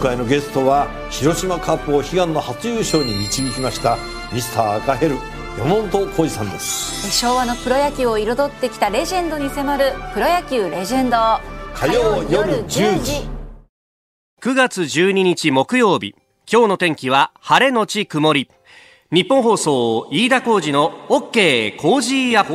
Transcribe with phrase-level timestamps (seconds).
[0.00, 3.98] 回のゲストは広島カープを悲願の初優勝に導きました
[4.32, 5.16] ミスター赤ヘル
[5.58, 7.10] 山本浩二さんです。
[7.10, 11.18] 昭和のプロ野球を彩ってきたレジェンドに迫る「プロ野球レジェンド」
[11.74, 13.28] 火曜夜10時。
[14.40, 16.14] 9月12日木曜日。
[16.50, 18.48] 今日の天気は晴れのち曇り。
[19.12, 22.54] ニッポン放送飯田浩司の OK Cozy Up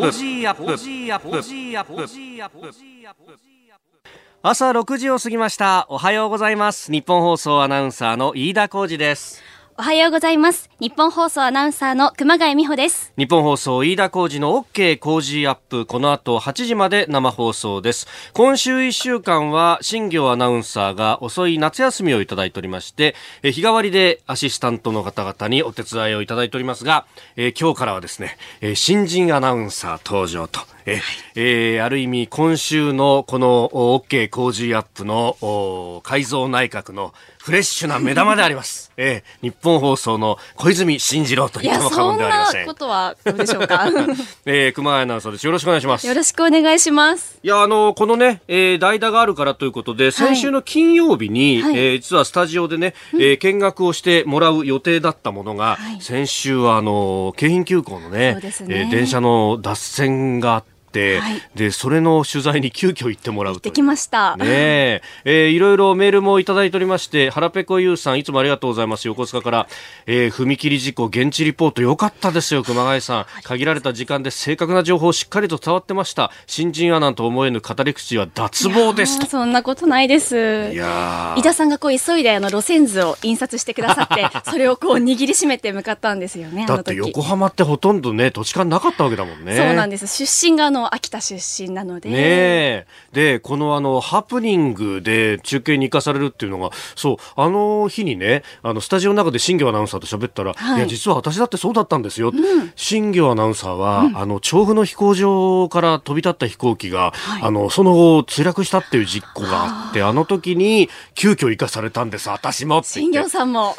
[4.48, 5.88] 朝6時を過ぎました。
[5.90, 6.92] おはようございます。
[6.92, 9.42] 日本放送アナウンサーの飯田浩二です。
[9.78, 10.70] おはようございます。
[10.80, 13.12] 日本放送アナウンサーの熊谷美穂です。
[13.18, 31.00] 日本放送飯田浩二の OK 工事アップこの後8時まで生放送です今週1週間は新業アナウンサーが遅い夏休みをいただいておりましてえ日替わりでアシスタントの方々にお手伝いをいただいておりますが、えー今日からはですね、えー新人アナウンサー登場とえ
[31.36, 37.14] えーある意味今週のこのお OK 工事アップのお改造内閣の
[37.46, 38.92] フレッシュな目玉であります。
[38.98, 42.74] えー日本放送の小泉進次郎と言っても過言ではありませんなこ。
[42.74, 43.86] とはどうでしょうか？
[44.48, 45.46] えー、熊谷アナウンサーです。
[45.46, 46.08] よろしくお願いします。
[46.08, 47.38] よろしくお願いします。
[47.44, 60.75] いや、あの、このね、えー、代打があるからということで、先週の金曜日に、はいえー実はスタジオでね、えー見学をしてもらう予定だったものが、はい先週は、あの、京浜急行のねねえー電車の脱線があって、
[61.20, 64.36] はいで、それの取材に急遽行ってもらうときました。
[64.38, 69.08] ねええーいろいろメールもいただいておりまして、腹ペコユーさん、いつもありがとうございます。
[69.08, 69.68] 横須賀から、
[70.06, 73.26] えー踏切事故、現地リポート、よかったですよ、熊谷さん。
[73.44, 76.32] 限られた時間で正確な情報しっかりと伝わってました。
[76.48, 80.36] 新人アナと思えぬ語り口は脱帽ですそんなことないです。
[80.36, 86.66] いやー井田さんがこう急いであの路線図を印刷してくださって、 それをこう握りしめて向かったんですよね。
[86.68, 89.56] だって横浜ってほとんどね、土地勘なかったわけだもんね。
[89.56, 90.08] そうなんです。
[90.08, 92.10] 出身があの秋田出身なので。
[92.10, 92.86] ねえ。
[93.14, 102.32] で、このあの、ハプニングで中継に行かされるっていうのが、そう、あの日にね、あの、スタジオの中で新業アナウンサーと喋ったら、はいい、や、実は私だってそうだったんですよ。
[102.76, 112.90] 新業アナウンサーは、あの、調布の飛行場から飛び立った飛行機が、あの、その後、墜落したっていう実行があって、あの時に、急遽行かされたんです、私もって。
[112.90, 113.76] 新業さんも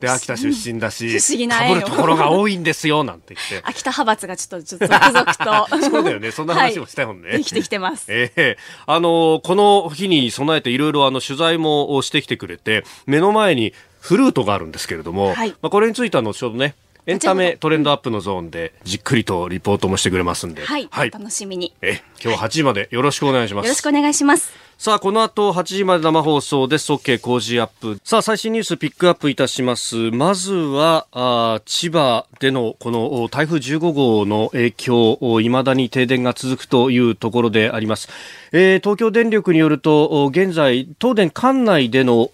[0.00, 3.60] で、秋田出身だし、不思ところが多いんですよ、なんて言って。
[3.68, 5.80] 秋田派閥がちょっとちょっと続々と。
[5.90, 8.06] そうだよねそんな話もしたよねはいできてきてます。
[8.08, 8.56] ええ
[8.86, 16.74] あのこの日に備えていろいろあの取材もしてきてくれて、目の前にフルートがあるんですけれども、はいまあ、これについては後ほどね、
[17.06, 20.88] エンタメトレンドアップのゾーンでじっくりとリポートもしてくれますんで、はい。
[20.90, 21.72] はいお楽しみに。
[21.80, 23.66] え今日は8時までよろしくお願いします。
[23.66, 24.65] よろしくお願いします。
[24.78, 26.92] さあ、この後8時まで生放送です。
[26.92, 27.98] OK 工事アップ。
[28.04, 30.10] さあ、最新ニュースピックアップいたします。
[30.10, 38.10] まずは、あ千葉でのこの台風15号の影響、未だに停電が続くというところであります。
[38.52, 42.30] えー東京電力によると、現在、東電管内での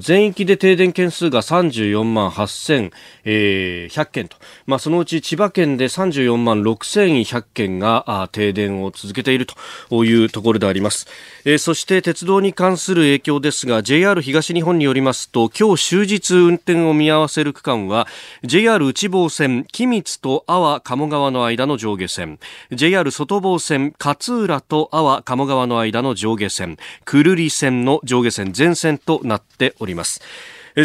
[0.00, 4.36] 全域で停電件数が34万8100、件と。
[4.66, 9.46] まあ、そのうち千葉県で34万6100件が停電を続けている
[9.88, 11.06] というところであります。
[11.44, 18.08] えーそして鉄道に関する影響ですが JR 東日本によりますと今日終日運転を見合わせる区間は
[18.42, 22.38] JR 内房線君津と阿波鴨川の間の上下線
[22.72, 30.20] JR 外房線勝浦と阿波鴨川川の間の上下線久留里線の上下線全線となっております。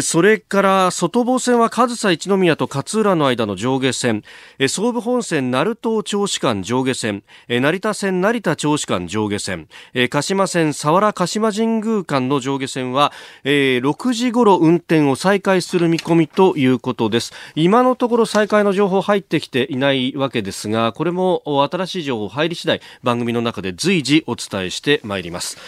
[0.02, 4.24] それから外房線は上総一宮と勝浦の間の上下線。
[4.68, 7.22] 総武本線鳴門銚子間上下線。
[7.48, 9.68] 成田線成田銚子間上下線。
[10.10, 13.12] 鹿島線佐原鹿島神宮間の上下線は
[13.44, 17.32] 6時頃運転を再開する見込みということです。
[17.54, 25.58] 今のところ再開の情報入ってきていないわけですがこれも新しい情報入り次第番組の中で随時お伝えしてまいります。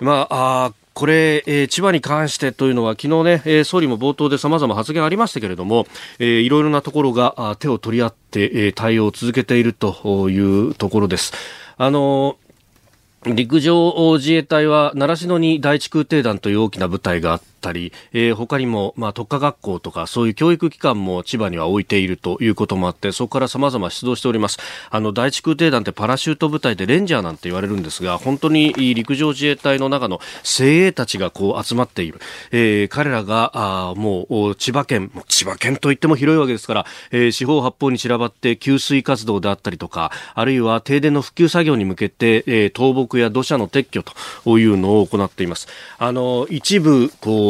[0.00, 5.86] まあこれ、えー千葉に関してというのは昨日ね、えー総理も冒頭で様々発言ありましたけれども、
[6.18, 11.32] えーいろいろなところがあ手を取り合って、えー対応を続けているというところです。
[11.76, 12.50] あのー
[13.26, 24.58] 陸上自衛隊は習志野に第一空挺団という大きな部隊があったり、えー他にも、まあ、特化学校とかそういう教育機関も千葉には置いているということもあってそこから様々出動しております。
[24.90, 32.20] あの第一空挺団ってパラシュート部隊でレンジャーなんて言われるんですが本当に陸上自衛隊の中の精鋭たちがこう集まっている、
[32.50, 33.50] えー彼らが
[33.90, 44.02] あもう千葉県も千葉県といっても広いわけですから、えー四方八方に散らばって給水活動であったりとかあるいは停電の復旧作業に向けて、えー倒木や土砂の撤去
[44.44, 45.68] というのを行っています。
[45.98, 47.49] あの一部こ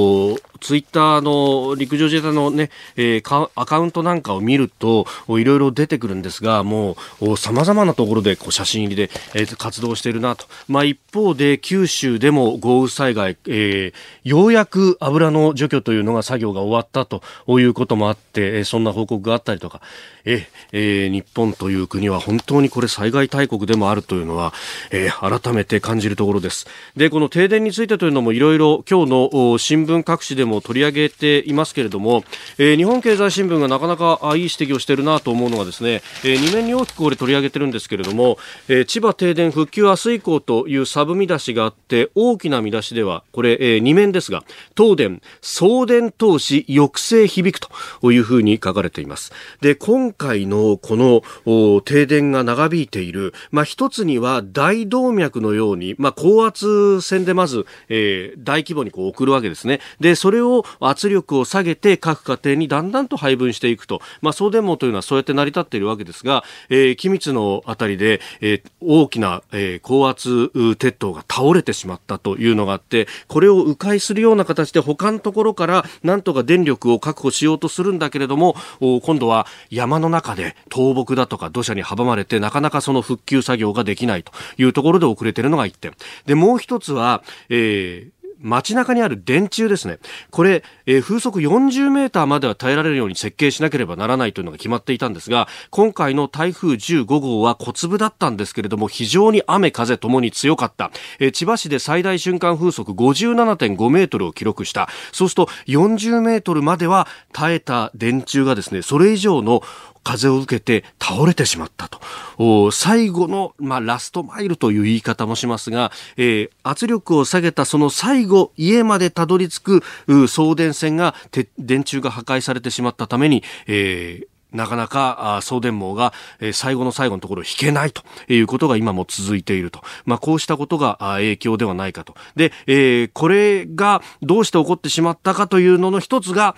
[0.60, 10.46] ツイッターの陸上自衛隊のね、えー、アカウントなんかを見ると、いろいろ出てくるんですが、もう、様々なところでこう写真入りで、えー、活動しているなと。
[10.68, 17.22] まあ一方で、九州でも豪雨災害、えー、ようやく油の除去というのが作業が終わったと
[17.58, 19.80] いうこともあって、そんな報告があったりとか、
[20.24, 24.52] ええー、日本という国は本当にこれ災害大国でもあるというのは、
[24.90, 26.66] えー、改めて感じるところです。
[26.96, 32.24] で、この停電についてというのもいろいろ今日の新聞各紙でも取り上げていますけれども、
[32.58, 38.38] えー、日本経済新聞がなかなかあいい指摘をしているなと思うのはですね、えー、2面に大きくこれ取り上げてるんですけれども、
[38.68, 44.44] えー、千葉停電復旧明日以降というサブ見出しがあって大きな見出しではこれ、えー、2面ですが
[44.76, 47.70] 東電送電投資抑制響く
[48.00, 49.32] というふうに書かれています。
[49.60, 59.79] で今回のこの停電が長引いている、まあ、一つには大動脈のように、まあ、高圧線でまず、えー、大規模にこう送るわけですね。
[60.00, 85.94] でそれを圧力を下げて各家庭にだんだんと配分していくと、まあ、送電網というのはそうやって成り立っているわけですが、えー、君津のあたりで、えー、大きな、えー、高圧鉄塔が倒れてしまったというのがあってこれを迂回するような形で他のところからなんとか電力を確保しようとするんだけれども今度は山の中で倒木だとか土砂に阻まれてなかなかその復旧作業ができないというところで遅れているのが1点。
[86.26, 89.98] でもう一つは、えー街中にある電柱ですね。
[90.30, 100.90] これ、えー、風速40メーターまでは耐えられるように設計しなければならないというのが決まっていたんですが、今回の台風15号は小粒だったんですけれども、非常に雨風ともに強かった。
[101.18, 104.88] えー、千葉市で最大瞬間風速57.5メートルを記録した。
[105.12, 109.62] そうすると40メートルまでは耐えた電柱がですね、それ以上の
[110.02, 112.70] 風を受けて倒れてしまったと。
[112.72, 121.14] 最後の、まあ、ラストマイルという言い方もしますが、えー、圧力を下げたその最後、家までたどり着く送電線が、
[121.58, 126.12] 電柱が破壊されてしまったために、えーなかなか送電網が
[126.52, 129.80] 最後の最後のところを引けないということが今も続いていると。
[130.04, 132.14] まあ、こうしたことが影響ではないかと。
[132.36, 136.56] で、えー、これがどうして起こってしまったかというのの一つが、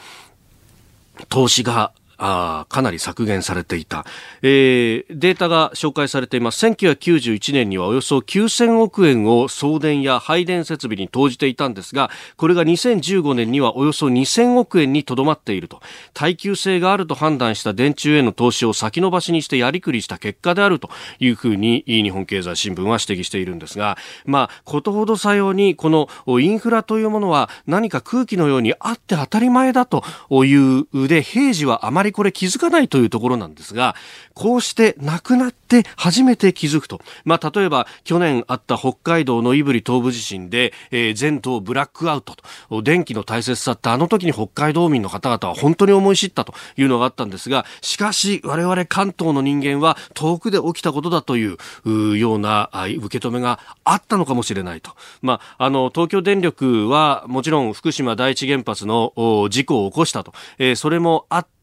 [1.28, 1.92] 投資が
[2.24, 4.06] あかなり削減されていた、
[4.42, 6.64] えー、データが紹介されています。
[6.66, 15.80] 1991年にはおよそ9000億円を送電や配電設備に投じていたんですがこれが2015年にはおよそ2000億円にとどまっていると。
[16.14, 26.08] 耐久性があると判断した電柱への投資を先延ばしにしてやりくりした結果であるというふうに日本経済新聞は指摘しているんですがまあことほどさようにこの
[26.40, 33.94] インフラというものは何か空気のようにあって当たり前だというで平時はあまりこれ気づかないというところなんですが、
[34.34, 37.00] こうして亡くなって初めて気づくと。
[37.24, 42.34] まあ、例えば去年あった北海道の胆振東部地震で、えー、全島ブラックアウト
[42.68, 54.92] と、電気の大切さってあの時に北海道民の方々は本当に思い知ったというのがあったんですが、しかし我々関東の人間は遠くで起きたことだというような受け止めがあったのかもしれないと。
[55.20, 59.12] まあ、あの、東京電力はもちろん福島第一原発の
[59.50, 61.61] 事故を起こしたと、えー、それもあって、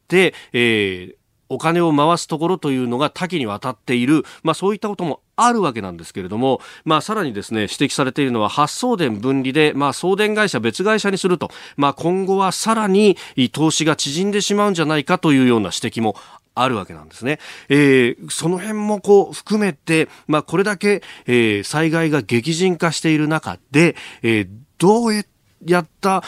[0.53, 1.15] えー、
[1.50, 13.17] お金を回すところというのが多岐にわたっている、まあそういったこともあるわけなんですけれども、まあさらにですね、指摘されているのは発送電分離で、まあ送電会社別会社にすると、まあ今後はさらに
[13.51, 16.15] 投資が縮んでしまうんじゃないかというような指摘も
[16.53, 17.39] あるわけなんですね。
[17.69, 25.13] えー、その辺もこう含めて、まあこれだけ、えー、災害が激甚化している中で、えー、どう
[25.65, 26.24] やってった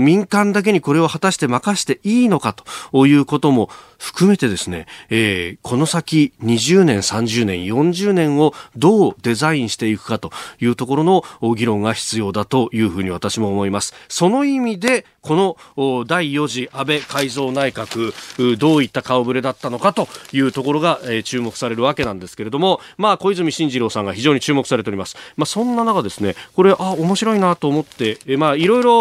[0.00, 2.54] 民間だけにこれを果たして任していいのか
[2.92, 11.22] ということも含めてですね、えー、この先20年、30年、40年をどうデザインしていくかというところの
[11.54, 13.94] 議論が必要だというふうに私も思います。
[14.08, 25.16] その意味で、この第4次安倍改造内閣、どういった顔ぶれだったのかというところが、え、注目されるわけなんですけれども、まあ、小泉進次郎さんが非常に注目されております。
[25.36, 28.95] まあ、そんな中ですね、これ、あ、面白いなと思って、え、まあ、いろいろ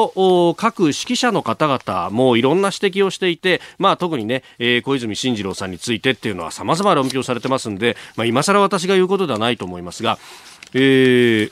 [0.58, 10.18] 各指揮者の方々もいろんな指摘をしていて、まあ、特にね、えー小泉進次郎さんについてっていうのは様々論評されてますんで、まあ、今更私が言うことではないと思いますが、
[10.74, 11.52] えー、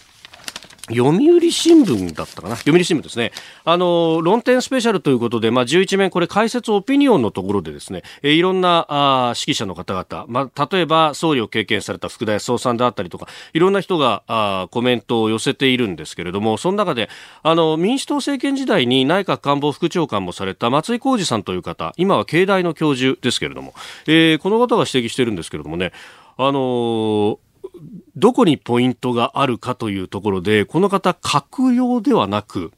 [0.89, 2.57] 読売新聞だったかな？
[2.57, 3.31] 読売新聞ですね。
[3.63, 17.09] あの、論点スペシャルということで、まあ、11面、これ解説オピニオンのところでですね、え、いろんな、あ指揮者の方々、まあ、例えば、総理を経験された福田康夫さんであったりとか、いろんな人が、あコメントを寄せているんですけれども、その中で、
[17.43, 23.73] あの、民主党政権時代に内閣官房副長官もされた松井浩二さんという方、今は経大の教授ですけれども、
[24.05, 25.93] えー、この方が指摘してるんですけれどもね、
[26.35, 27.37] あのー
[28.15, 32.71] どこにポイントがあるかというところで、この方、閣僚ではなく、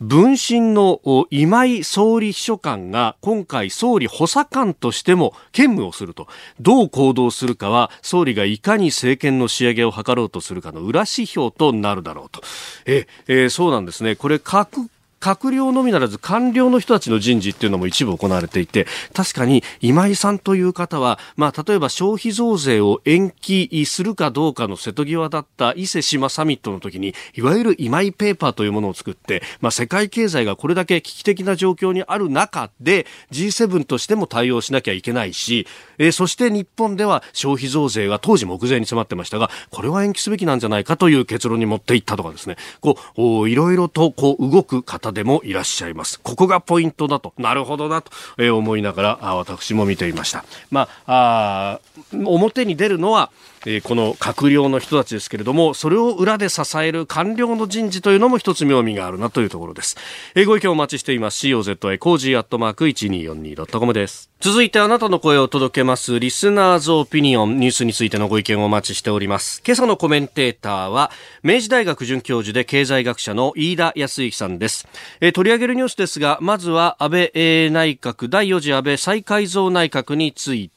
[0.00, 1.00] 分身の
[1.30, 6.28] 今井総理秘書官が今回総理補佐官としても兼務をすると。
[6.60, 12.42] どう行動するかは総理がいかに政権の仕上げを図ろうとするかの裏指標となるだろうと。
[12.84, 14.16] え、えー、そうなんですね。
[14.16, 35.66] これ各閣僚のみならず官僚の人たちの人事っていうのも一部行われていて確かに今井さんという方は、まあ、例えば消費増税を延期するかどうかの瀬戸際だった伊勢志摩サミットの時にいわゆる今井ペーパーというものを作って、まあ、世界経済がこれだけ危機的な状況にある中で G7 としても対応しなきゃいけないし、
[35.98, 42.56] えー、そして日本では消費増税が当時目前に迫ってましたがこれは延期すべきなんじゃないかという結論に持っていったとかですね。
[42.80, 46.20] こういろいろとこう動く方でもいらっしゃいます。
[46.20, 50.44] ここがポイントだと、なるほどなと、え思いながら私も見ていました。
[50.70, 51.80] まあ、
[52.12, 53.30] あ表に出るのは、
[53.64, 59.96] えこの閣僚の人たちですけれども、それを裏で支える官僚の人事というのも一つ妙味があるなというところです。
[60.34, 61.46] えご意見お待ちしています。
[61.46, 64.30] COZY コージーアットマーク 1242.com です。
[64.38, 69.62] 続いてあなたの声を届けますリスナーズオピニオンニュースについてのご意見をお待ちしております。
[69.66, 71.10] 今朝のコメンテーターは
[71.42, 74.86] 明治大学准教授で経済学者の飯田泰之さんです。
[75.22, 80.75] え取り上げるニュースですが、まずは安倍、え内閣第4次安倍再改造内閣について、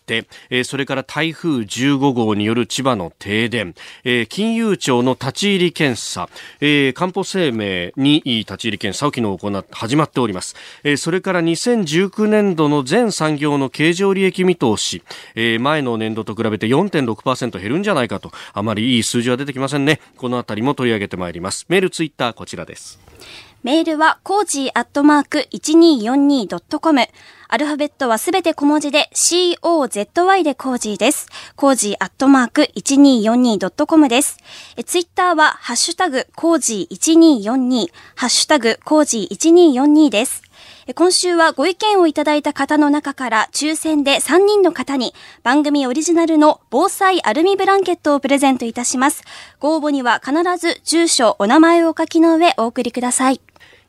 [0.49, 10.55] えそれから台風15号による千葉の停電、え金融庁の立ち入り検査、えー、かんぽ生命に立ち入り検査を昨日行っ始まっております。
[10.83, 15.03] えそれから2019年度の全産業の経常利益見通し、
[15.35, 19.99] えー、前の年度と比べて4.6%減るんじゃないかと、あまりいい数字は出てきませんね。
[20.17, 21.65] このあたりも取り上げてまいります。
[21.69, 22.99] メール、ツイッター、こちらです。
[23.63, 27.07] メールは、コージーアットマーク 1242.com。
[27.51, 31.27] アルファベットはすべて小文字で COZY でコージーです。
[31.55, 34.37] コージーアットマーク 1242.com です。
[34.85, 40.43] ツイッターは、ハッシュタグコージー1242、ハッシュタグコージー1242です。
[40.93, 49.23] 今週はご意見をいただいた方の中から抽選で3人の方に番組オリジナルの防災アルミブランケットをプレゼントいたします。
[49.59, 53.41] ご応募には必ず住所、お名前をお書きの上お送りください。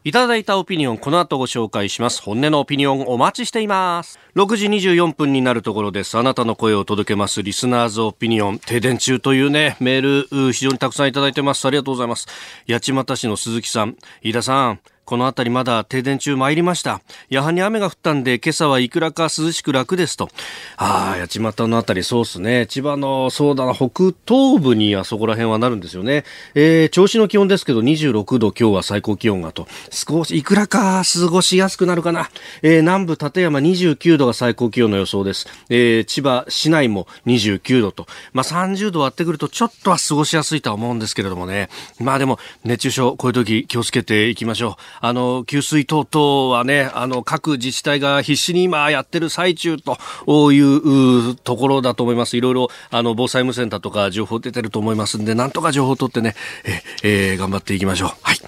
[0.02, 2.22] いただいたオピニオン、この後ご紹介します。
[2.22, 4.18] 本音のオピニオンお待ちしています。
[4.34, 6.16] 6時24分になるところです。
[6.16, 7.42] あなたの声を届けます。
[7.42, 11.66] リスナーズオピニオン、停電中というね、メール、非常にたくさんいただいてます。
[11.68, 12.28] ありがとうございます。
[12.66, 17.00] 八街市の鈴木さん、飯田さん、この辺りまだ停電中参りました。
[17.28, 20.28] やはり雨が降ったんで、今朝はいくらか涼しく楽ですと。
[20.76, 22.66] ああ、八街の辺りそうっすね。
[22.66, 26.24] 千葉の、そうだな、北東部にあそこら辺はなるんですよね。
[26.54, 29.66] えー、銚子の気温ですけど、26度今日は最高気温がと。
[29.90, 32.30] 少し、いくらか過ごしやすくなるかな。
[32.62, 35.48] えー、南部立山29度が最高気温の予想です。
[35.70, 38.06] えー、千葉市内も29度と。
[38.32, 41.68] まあ、30度割ってくるとちょっとは過ごしやすいとは思うんですけれどもね。
[41.98, 44.89] まあでも、熱中症、こういう時気をつけていきましょう。
[45.00, 52.36] あの、給水等々はね、あの、各自治体が必死に今やってる最中というところだと思います。
[52.36, 58.10] いろいろ、あの、防災無線だとか情報出てると思いますんで、なんとか情報を取ってね、え、えー、頑張っていきましょう。
[58.22, 58.38] はい。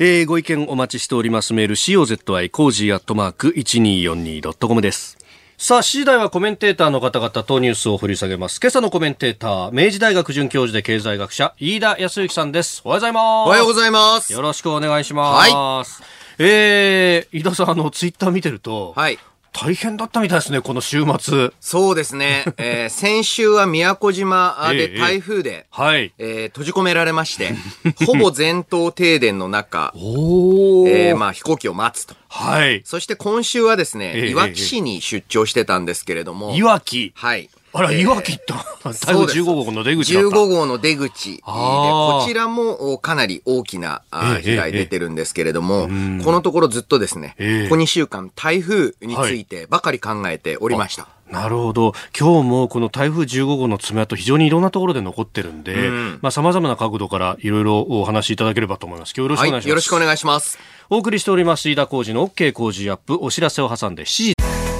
[0.00, 1.54] えー、ご意見お待ちしております。
[1.54, 5.18] メール、COZY コージーアットマーク 1242.com です。
[5.60, 8.60] さあ、7時台はコメンテーターの方々とニュースを掘り下げます。
[8.60, 12.80] 今朝のコメンテーター、明治大学准教授で経済学者、飯田泰之さんです。
[12.84, 13.24] おはようございます。
[13.24, 14.32] おはようございます。
[14.32, 15.52] よろしくお願いします。
[15.52, 16.08] はい。
[16.38, 19.18] えー、飯田さん、あの、ツイッター見てると、はい。
[19.52, 21.50] 大変だったみたいですね、この週末。
[21.60, 22.44] そうですね。
[22.58, 27.54] えー、先週は宮古島で台風で、ええはい、えー、閉じ込められまして、
[28.06, 32.14] ほぼ全島停電の中、おえー、まあ飛行機を待つと。
[32.28, 32.82] はい。
[32.84, 36.54] そして今週はですね、いわき市に出張してたんですけれども。
[36.54, 37.48] いわきはい。
[37.72, 40.28] あら、いわきった台風15号の出口だった。
[40.28, 44.02] 15号の出口で、こちらもかなり大きな
[44.42, 45.82] 被害出てるんですけれども、
[46.24, 47.34] このところずっとですね、
[47.68, 51.08] ここ2週間台風についてばかり考えておりました。
[51.30, 51.92] なるほど。
[52.18, 59.12] 今日もこの台風15号の爪痕、非常にいろんなところで残ってるんで、うん、まあ様々な角度からいろいろお話しいただければと思います。
[59.14, 59.64] 今日よろしくお願いします。
[59.64, 60.58] はい、よろしくお願いします。
[60.88, 64.37] お送りしております、飯田浩二の OK 工事アップ、お知らせを挟んで7時。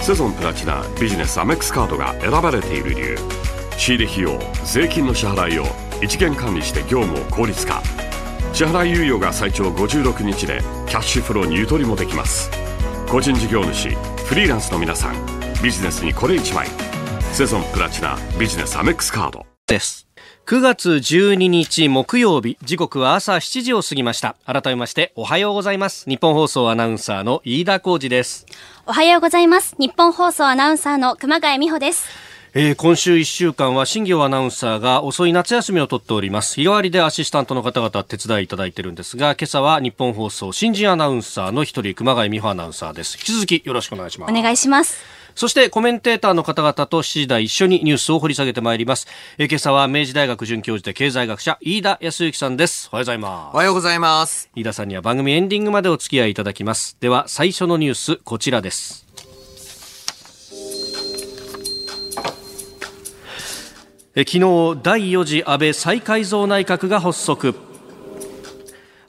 [0.09, 3.17] セゾンプラチナビジネスアメックスカードが選ばれている理由。
[3.77, 5.67] 仕入れ費用税金の支払いを
[6.03, 7.83] 一元管理して業務を効率化。
[8.55, 12.51] 支払い猶予が最長56日でキャッシュフローにゆとりもできます。
[13.07, 15.15] 個人事業主フリーランスの皆さん
[15.63, 16.69] ビジネスにこれ一枚。
[17.35, 19.45] セゾンプラチナビジネスアメックスカード。
[19.67, 20.08] です。
[20.49, 24.35] 9月12日木曜日時刻は朝7時を過ぎました。
[24.47, 26.09] 改めましておはようございます。
[26.09, 28.47] 日本放送アナウンサーの飯田浩二です。
[28.87, 29.77] おはようございます。
[29.79, 32.09] 日本放送アナウンサーの熊谷美穂です。
[32.55, 36.55] えー、今週1週間は新業アナウンサーが遅い夏休みを取っております。
[36.55, 43.19] 日替わりでアシスタントの方々手伝いいただいてるんですが今朝は日本放送新人アナウンサーの一人熊谷美穂アナウンサーです。
[43.19, 44.33] 引き続きよろしくお願いします。
[44.33, 49.07] お願いしますそしてコメンテーターの方々と7時台一緒にニュースを掘り下げてまいります。
[49.39, 52.89] えー、今朝は明治大学准教授で経済学者飯田康之さんです。
[52.91, 53.55] おはようございます。
[53.55, 54.51] おはようございます。
[54.57, 56.97] 飯田さんには番組エンディングまでお付き合いいただきます。
[56.99, 59.07] では最初のニュースこちらです。
[64.17, 64.41] 昨日
[64.83, 67.55] 第4次安倍再改造内閣が発足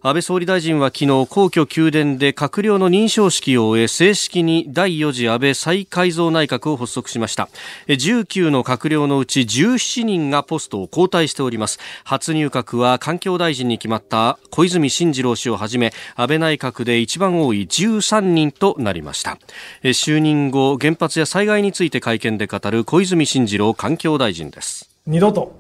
[0.02, 7.50] 安倍総理大臣は昨日皇居宮殿で閣僚の認証式を終え正式に第4次安倍再改造内閣を発足しました。
[7.88, 11.80] 19の閣僚のうち17人がポストを交代しております。
[12.06, 19.38] 初入閣は環境大臣に決まった小泉進次郎氏をはじめ安倍内閣で一番多い13人となりました。
[19.84, 24.90] 就任後原発や災害について会見で語る小泉進次郎環境大臣です。
[25.06, 25.60] 二度と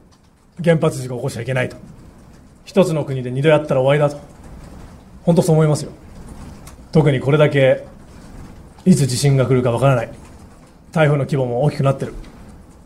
[0.63, 1.98] 原発事故を起こしちゃいけないと。
[2.69, 4.23] 一つの国で二度やったら終わりだと。
[5.23, 5.91] 本当そう思いますよ。
[6.91, 7.87] 特にこれだけ、
[8.85, 10.09] いつ地震が来るかわからない。
[10.91, 12.13] 台風の規模も大きくなってる。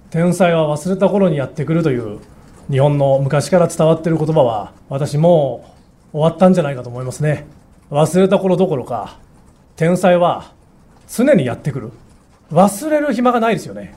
[0.09, 2.19] 天災は忘れた頃にやってくるという
[2.71, 5.65] 日本の昔から伝わってる言葉は私も
[6.13, 7.45] う終わったんじゃないかと思いますね。
[7.91, 9.19] 忘れた頃どころか
[9.75, 10.53] 天災は
[11.13, 11.91] 常にやってくる。
[12.53, 13.95] 忘れる暇がないですよね。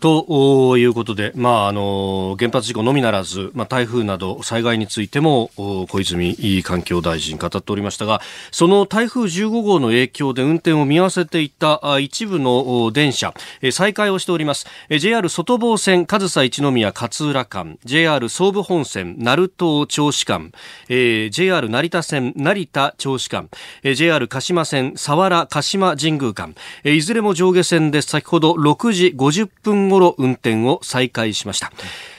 [0.00, 8.20] ということで、まあ、あの原発事故のみならず、まあ、台風など災害についても小泉環境大臣語っておりましたが
[8.52, 13.34] その台風15号の影響で運転を見合わせていた一部の電車
[13.72, 14.66] 再開をしております。
[14.88, 20.52] JR 外房線上総一宮勝浦間 JR 総武本線鳴門銚子間
[20.88, 23.48] JR 成田線成田銚子間
[23.82, 31.72] JR 鹿島線佐原鹿島神宮間いずれも上下線で先ほど6時50分ごろ運転を再開しました。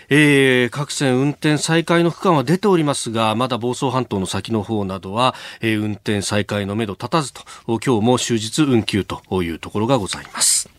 [0.10, 10.70] えー、各線運転再開の区間は出ておりますが、まだ房総半島の先の方などは、えー、運転再開のめど立たずと、今日も終日運休というところがございます。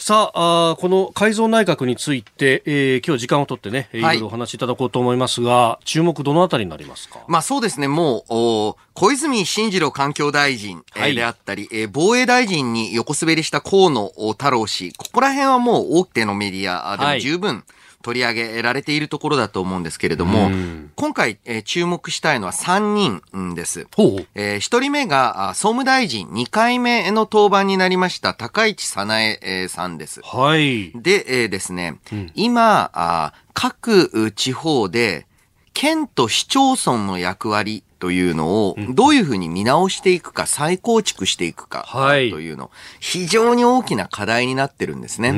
[0.00, 4.00] さあこの改造内閣について、えー、今日時間を取ってね、い。
[4.00, 7.18] ろいろお話しいただこうと思いますが、注目どのあたりになりますか？
[7.26, 17.62] まあそうですね、もう、小泉進次郎環境大臣であったり、はい、えー、防衛大臣に横滑りした河野太郎氏、ここら辺はもう大手のメディアでも十分、はい
[18.02, 20.50] 取り上げられているところだと思うんですけれども、
[20.94, 23.86] 今回、えー、注目したいのは3人です。
[24.34, 30.20] えー、1人目が総務大臣2回目の登板になりました高市早苗さんです。
[30.22, 30.92] はい。
[30.94, 35.26] で、えー、ですね、うん、今あ、各地方で
[35.74, 45.28] 県と市町村の役割というのを、どういうふうに見直していくか、再構築していくか、というの、非常に大きな課題になってるんですね。
[45.28, 45.32] え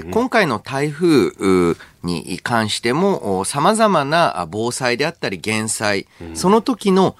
[0.00, 7.16] ー、今回の台風に関しても、様々な防災であったり減災、その時の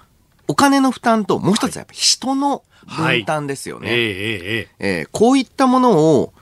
[0.48, 3.88] お金の負担と、もう一つはやっぱ人の分担ですよね。
[3.88, 6.32] はい、えー、こういったものを、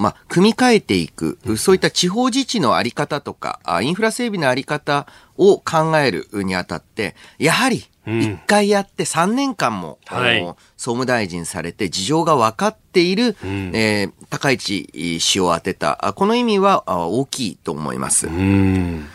[0.00, 5.06] まあ、組み替えていく、そういった地方自治のあり方とか、インフラ整備のあり方
[5.36, 10.42] を考えるにあたって、やはり、一回やって3年間も、はい、
[10.76, 18.28] 総務大臣されて事情が分かっている、うん、えー、高市氏を当てた、この意味は大きいと思います。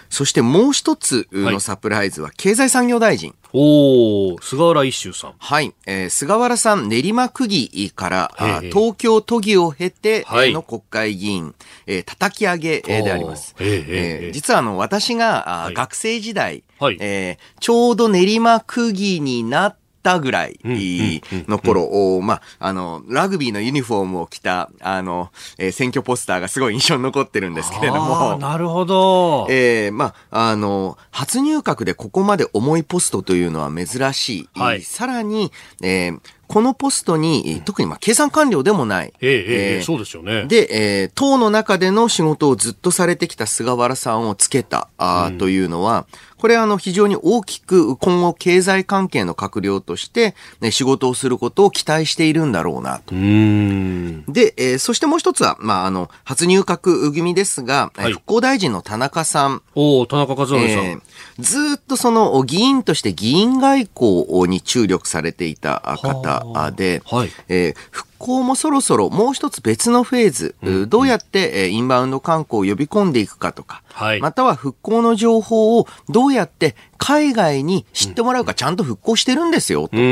[0.09, 3.35] そしてもう一つのサプライズは経済産業大臣。
[3.53, 5.33] おお菅原一秀さん。
[5.37, 5.73] はい。
[5.85, 8.31] えー、菅原さん、練馬区議から、
[8.71, 13.55] 東京都議を経て、はい、の国会議員、えー、叩き上げであります。
[13.59, 28.37] えー、実はあの、私が、はい、学生時代、はい、えー、ちょうど練馬区議になったぐらいの頃、まあ、あの、ラグビーのユニフォームを着た、あの、えー、選挙ポスターがすごい印象に残ってるんですけれども。
[28.37, 29.47] なるほど。
[29.49, 34.49] えー、まあ、あの、初入閣でここまで重いポストというのは珍しい。
[34.55, 35.51] はい、さらに、
[35.83, 39.13] えー、このポストに、特にまあ経産官僚でもない。
[39.19, 40.45] えええー、そうですよね。
[40.45, 53.13] で、えー、党の中での仕事をずっとされてきた菅原さんをつけた、あ、うん、というのは、これはあの非常に大きく今後経済関係の閣僚として、ね、仕事をすることを期待しているんだろうなと。
[53.13, 59.61] で、えー、そしてもう一つは、まあ、あの、初入閣組ですが、はい、復興大臣の田中さん。
[59.75, 60.59] お田中和夫さん。
[60.59, 61.01] えー、
[61.39, 79.97] ずっとその議員として議員外交に注力されていた方で、はい、えー、復興もそろそろもう一つ別のフェーズ、どうやってえーインバウンド観光を呼び込んでいくかとか、はいまたは復興の情報をどうやって海外に知ってもらうか、ちゃんと復興してるんですよ、と。
[79.97, 80.03] うん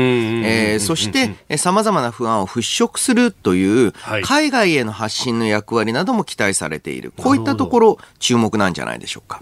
[0.44, 7.12] えーそして、えー様々な不安を払拭するというはい、海外への発信の役割なども期待されている。
[7.16, 9.40] こういったところ、注目なんじゃないでしょうか。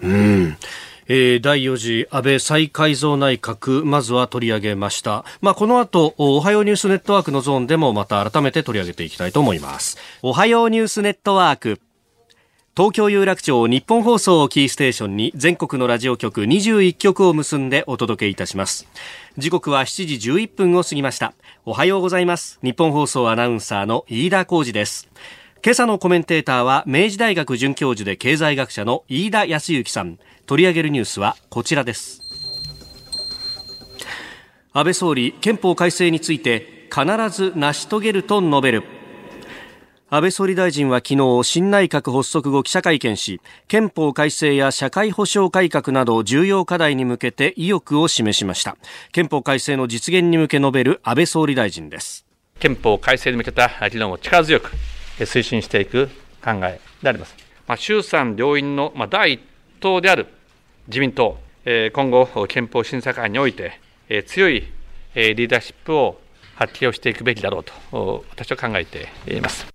[1.07, 5.23] えー第4次安倍再改造内閣、まずは取り上げました。
[5.39, 9.97] まあ、この後、おはようニュースネットワークのゾーンでもまた改めて取り上げていきたいと思います。
[10.23, 11.79] おはようニュースネットワーク。
[12.75, 18.87] 東京有楽町日本放送をキーステーションに全国のラジオ局21局を結んでお届けいたします。
[19.37, 21.33] 時刻は7時11分を過ぎました。
[21.65, 22.59] おはようございます。
[22.63, 25.07] 日本放送アナウンサーの飯田浩二です。
[25.63, 30.19] 今朝のコメンテーターは明治大学准教授で経済学者の飯田康之さん。
[30.45, 32.21] 取り上げるニュースはこちらです。
[34.73, 38.83] 安倍総理、憲法改正について必ず成し遂げると述べる。
[40.09, 48.77] 安倍総理大臣は昨日新内閣発足後記者会見し憲法改正や社会保障改革など重要課題に向けて意欲を示しました
[49.11, 52.25] 憲法改正の実現に向け述べる安倍総理大臣です
[52.59, 54.71] 憲法改正に向けた議論を力強く
[55.19, 56.09] 推進していく
[56.43, 57.35] 考えであります。
[57.67, 59.41] まあ、衆参両院の第一
[59.79, 60.27] 党である
[60.87, 63.79] 自民党、今後、憲法審査会において、
[64.27, 64.67] 強い
[65.15, 66.19] リーダーシップを
[66.55, 69.74] 発揮をしていくべきだろうと、私は考えています。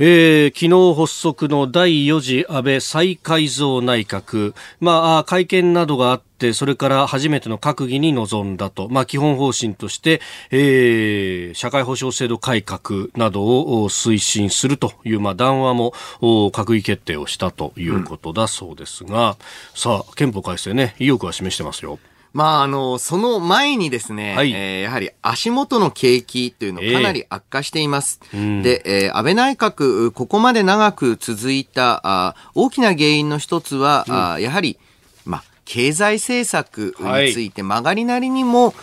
[0.00, 10.20] えー昨日発足の第4次安倍再改造内閣、まあ、会見などがあって、それから初めての閣議に臨んだと、まあ、基本方針として、
[10.52, 19.36] えー社会保障制度改革などを推進するという、まあ、談話も閣議決定をしたということだそうですが、
[19.74, 21.98] さあ、憲法改正ね、意欲は示してますよ。
[22.32, 24.52] まあ、あの、その前にですね、はい。
[24.52, 28.20] えーやはり足元の景気というのかなり悪化しています。
[28.36, 28.62] ん。
[28.62, 34.78] で、えー安倍内閣、ここまで長く続いたあ大きな原因の一つは、あやはり、
[35.24, 38.74] まあ、経済政策について曲がりなりにも、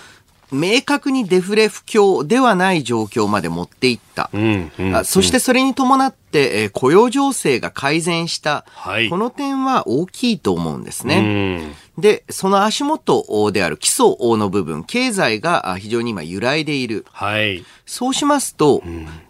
[0.51, 4.29] 明確にデフレ不況ではない状況まで持っていった。
[4.33, 11.17] うんうんあそしてそれに伴って、えー雇用情勢が改善した、はいこの点は大きいと思うんですね。
[11.17, 17.05] うんで、その足元である基礎の部分、経済があ非常に今揺らいでいる。
[17.11, 17.63] はい。
[17.85, 18.83] そうしますと、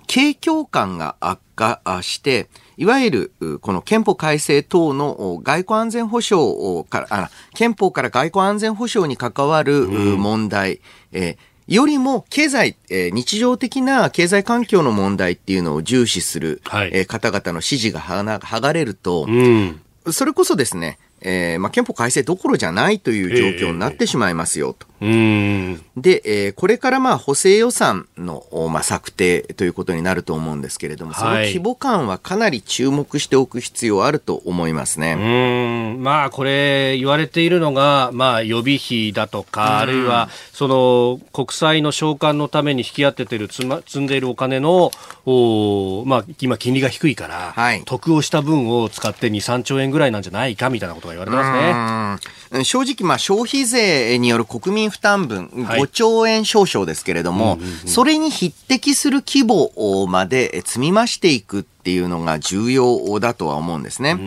[0.08, 19.82] 景況感が悪化あして、いわゆるうこの憲法改正等のお外交安全保障から、あ憲法から外交安全保障に関わるう問題、えーよりも経済、えー日常的な経済環境の問題っていうのを重視する、はいえー方々の支持が剥がれると、うん。
[20.12, 24.86] それこそですね、えーまあ、憲法改正どころじゃないという状況になってしまいますよと。
[25.02, 25.82] うん。
[25.98, 35.16] で、えーこれからまあ補正予算の、おまあ、策定ということになると思うんですけれども、そのはい規模感はかなり注目しておく必要あると思いますうね。
[35.16, 44.92] ーんまあこれ言われているのが、まあ予備費だとか、あるいはその国債の償還のために引き当ててる積ま積んでいるお金の、
[45.26, 52.60] おまあ今金利が低いから、はい得をした分を使って2、3兆円ぐらいなんじゃないかみたいなことが言われてますね。
[52.60, 55.82] うん正直、まあ、消費税による国民負担分、はい。
[55.82, 64.18] 5兆円少々ですけれども、それに匹敵する規模まで積み増していくっていうのが重要だとは思うんですね。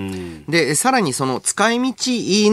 [0.48, 1.94] で、さらにその使い道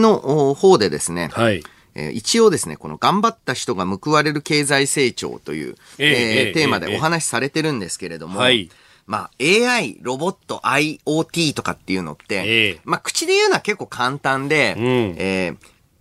[0.00, 1.62] の方でですね、はい。
[1.94, 8.70] えー一応ですね、この頑張った人が報われる経済成長という、えええええーテーマええでお話しされてるんですけれども、はい。
[9.06, 12.80] まあ AI、ロボット、IoT とかっていうのって、ええ。
[12.84, 14.84] まあ口で言うのは結構簡単で、うん。
[15.18, 15.56] えー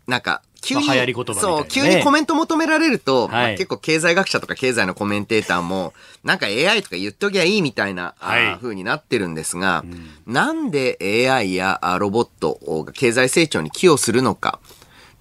[0.08, 9.84] なんか、急に、まあ流行り言葉ねそう、急にコメント求められると、はいまあ結構経済学者とか経済のコメンテーターも、なんか AI とか言っときゃいいみたいな、はい風になってるんですが、
[10.26, 10.98] なんで
[11.30, 14.60] AI やあロボットが経済成長に寄与するのか。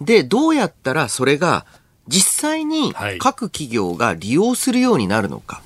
[0.00, 1.66] で、どうやったらそれが
[2.06, 5.62] 実際にはい各企業が利用するようになるのか。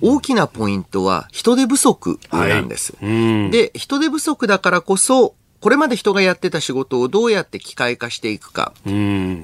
[0.00, 2.94] 大きなポイントは人手不足なんです。
[3.00, 3.50] うん。
[3.50, 8.72] で、人手不足だからこそ、これまで人がやってた仕事をどうやって機械化していくか。
[8.78, 8.82] っ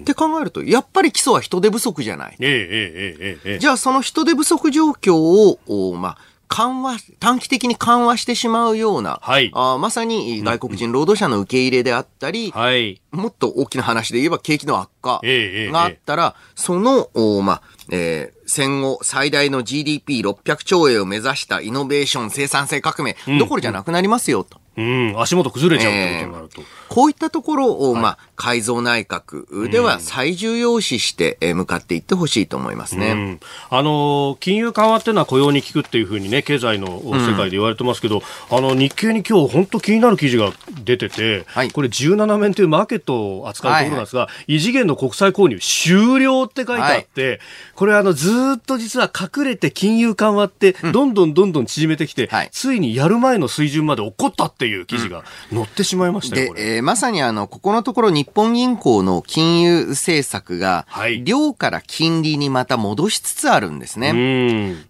[0.05, 2.37] て考えると、やっぱり基礎は人手不足じゃない。
[2.40, 23.38] えええ、じゃあその人手不足状況を、まあ、緩和、短期的に緩和してしまうような、はい、あまさに外国人労働者の受け入れであったり、はい、もっと大きな話で言えば景気の悪化があったら、その、おまあ、えー、戦後最大の GDP600 兆円を目指したイノベーション生産性革命、うん。
[23.38, 24.61] どころじゃなくなりますよ、と。
[24.77, 26.62] うん、足元崩れちゃうってことになると。
[26.89, 33.11] こういったところを、まあ、改造内閣では最重要視してえー向かっていってほしいと思いますね。
[33.11, 33.41] うん。
[33.71, 40.53] あの金融緩和っていうのは雇用に効くっていうふうにね経済の世界で言われてますけど、あの日経に今日本当気になる記事が
[40.85, 41.71] 出てて、はい。
[41.71, 47.41] これ17面というマーケットを扱うところなんですが、異次元の国債購入終了って書いてあって、
[47.75, 52.49] これあのずーっと実は隠れて金融緩和ってどんどんどんどん縮めてきて、はい。
[52.53, 56.76] ついにやる前の水準まで起こったっていう記事が載ってしまいましたよ、で。
[56.76, 64.11] えーまさにあの、ここのところ日本銀行の金融政策がはい、量から金利にまた戻しつつあるんですね。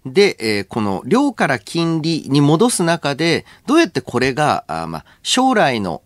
[0.05, 0.13] うん。
[0.13, 6.01] で、えーこの量から金利に戻す中で、どうやってこれが、あまあ、将来の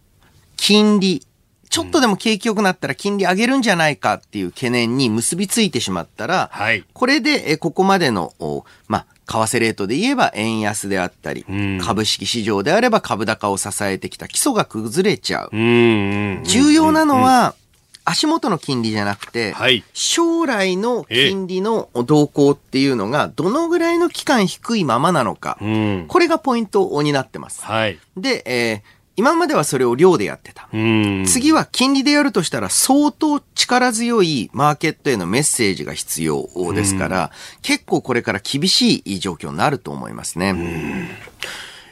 [0.58, 1.26] 金利、
[1.70, 6.84] ちょっとでも景気良くなったら金利上げるんじゃないかっていう懸念に結びついてしまったら、はい。
[6.94, 15.50] これで、えーここまでの、おまあ、為替レートで言えば円安であったり、ん株式市場であれば株高を支えてきた基礎が崩れちゃう。
[15.54, 17.56] うん重要なのは、
[18.04, 27.64] 足元の金利じゃなくて、はい将来の金利の動向っていうのが、どのぐらいの期間低いままなのか、うんこれがポイントになってます。
[27.64, 28.00] はい。
[28.18, 30.68] で、えー今まではそれを量でやってた。
[30.74, 31.26] うん。
[31.28, 37.32] 次は金利でやるとしたら相当力強いマーケットへのメッセージが必要ですから、
[37.62, 40.56] 結構これから厳しい状況になると思いますね。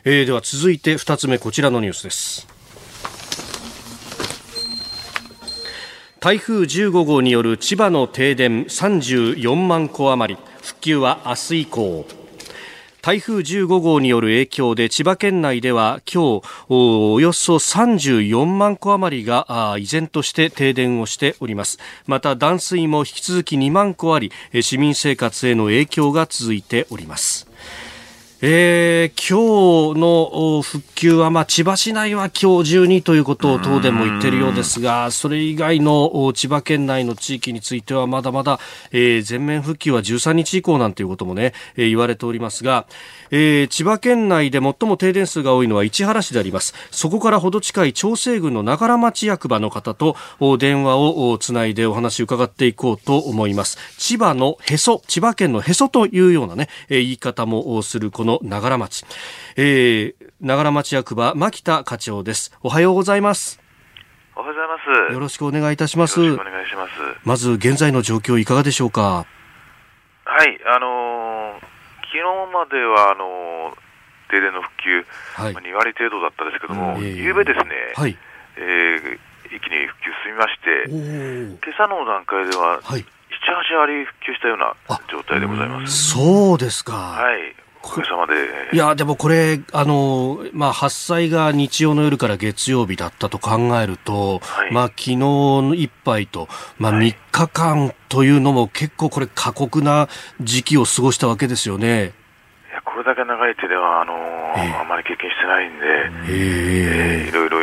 [0.05, 2.47] えーでは続いて2つ目こちらのニュースです。
[6.19, 10.41] 台風15号による千葉の停電34万戸余り。
[10.63, 12.05] 復旧は明日以降
[13.01, 21.79] 台風15号による影響で千葉県内では今日おおよそ34万戸余りが依然として停電をしております。
[22.07, 24.31] また断水も引き続き2万戸あり
[24.61, 27.48] 市民生活への影響が続いております。
[28.41, 38.59] えー今日の復旧は、まあ、千葉市内は今日中にということを東電も言っているようですが、それ以外の千葉県内の地域についてはまだまだ、
[38.91, 42.87] えー全面復旧は13日以降なんていうこともね、えー言われておりますが、
[43.29, 46.73] えー千葉県内で最も停電数が多いのは市原市であります。
[46.91, 50.15] そこからほど近い長生郡の長良町役場の方と
[50.57, 53.77] 電話をつないでお話を伺っていこうと思います。
[53.97, 59.05] 千葉のへそ、千葉県のへそというようなね、言い方もするこの長良町。
[59.57, 62.55] えー長良町役場、牧田課長です。
[62.61, 63.59] おはようございます。
[64.35, 65.13] おはようございます。
[65.13, 66.21] よろしくお願いいたします。
[66.21, 66.91] お願いします。
[67.25, 69.25] まず、現在の状況いかがでしょうか？
[70.23, 71.59] はい、あのー
[72.09, 73.79] 昨日までは、あのー
[74.31, 75.05] 停電の復旧、
[75.43, 77.65] はいまあ2割程度だったですけども、うんええ夕べですね、
[77.95, 78.15] はい。
[78.57, 79.19] えー
[79.51, 83.01] 一気に復旧進みまして、今朝の段階では、はい。
[83.01, 83.05] 7、
[83.75, 84.73] 8割復旧したような
[85.11, 86.11] 状態でございます。
[86.11, 86.93] そうですか。
[86.93, 88.33] はい、おかげさまで、
[88.73, 94.73] いや、でもこれ、あの、まあ、発災が日曜の夜から月曜日だったと考えると、はい。
[94.73, 100.09] まあ、昨日の一杯と、まあ、3日間というのも結構これ過酷な
[100.41, 102.13] 時期を過ごしたわけですよね。
[102.69, 104.75] いやこれだけ長い手では、あのーええ。
[104.81, 107.23] あまり経験してないんで、へえ。
[107.23, 107.59] えーいろいろ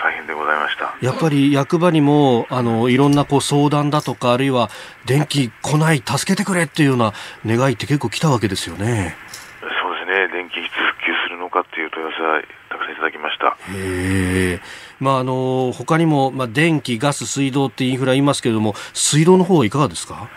[0.00, 0.94] 大変でございました。
[1.00, 4.70] やっぱり役場にも、あの、いろんなこう相談だとか、あるいは
[5.06, 7.12] 電気来ない、助けてくれっていうような
[7.44, 9.16] 願いって結構来たわけですよね。
[9.60, 13.46] そうですね、電気いつ復旧するのかっていう問い合わせはたくさんいただきました。
[13.48, 14.60] へえ。
[15.00, 20.28] まあ、あの、他にも、まあ、電気、ガス、水道ってインフラ言いますけれども、水道の方はいかがですか？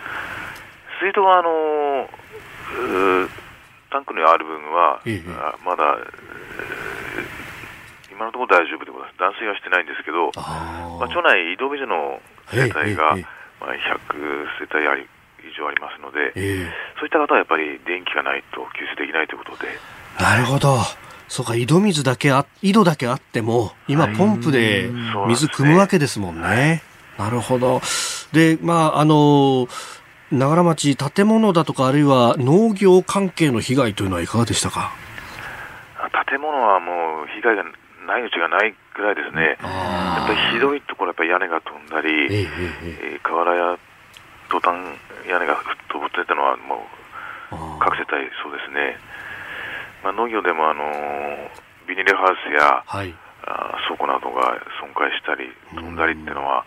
[1.00, 2.10] 水道はあの
[3.92, 7.01] タンクにある分は、ええあまだ、えー
[8.22, 9.18] 今のところ大丈夫でございます。
[9.18, 12.22] 断水はしてないんですけど、あまあ、町内移動ビジの
[12.54, 13.18] 世帯が、
[13.58, 15.10] まあ、100世帯あり
[15.42, 16.70] 以上ありますので、え
[17.02, 20.78] そういった方はやっぱり電気がないと給水できないということで、えなるほど。
[21.28, 24.92] そうか、井戸水だけあ、井戸だけあっても、今ポンプで
[25.28, 26.84] 水汲むわけですもんね。
[27.18, 27.82] なるほど。
[28.34, 29.68] で、まあ、あの、
[30.32, 34.94] 長良町、建物だとか、あるいは農業関係の被害というのはいかがでしたか？
[35.98, 37.64] あ建物はもう被害が
[38.12, 39.56] ないうちがないぐらいですね。
[39.64, 42.48] やっぱりひどいところ、やっぱり屋根が飛んだり、え
[43.16, 43.80] え瓦や
[44.50, 49.00] トタン屋根が吹っ飛ぶってたのはもうあ各世帯そうですね、
[50.04, 53.16] まあ、農業でも、あのービニールハウスやはい。
[53.48, 56.64] あー倉庫などが損壊したり飛んだりっていうのは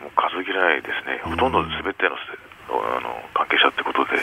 [0.00, 2.36] もう数切れないですね、ほとんど全てのせ
[2.70, 4.22] あの関係者ってことで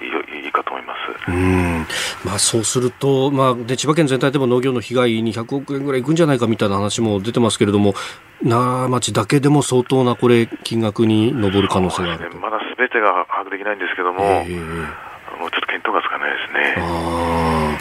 [0.00, 0.94] いいかと思いま
[1.26, 1.30] す。
[1.30, 1.86] うん
[2.24, 7.94] まあ、そうすると、まあで、千葉県全体でも農業の被害に100億円ぐらいいくんじゃないかみたいな話も出てますけれども、
[8.42, 16.74] 長町だけでも相当なこれ、金額に上る可能性があるまだ全てが把握できないんですけども、ええあのちょっと見当がつかないですね。
[16.78, 17.78] あ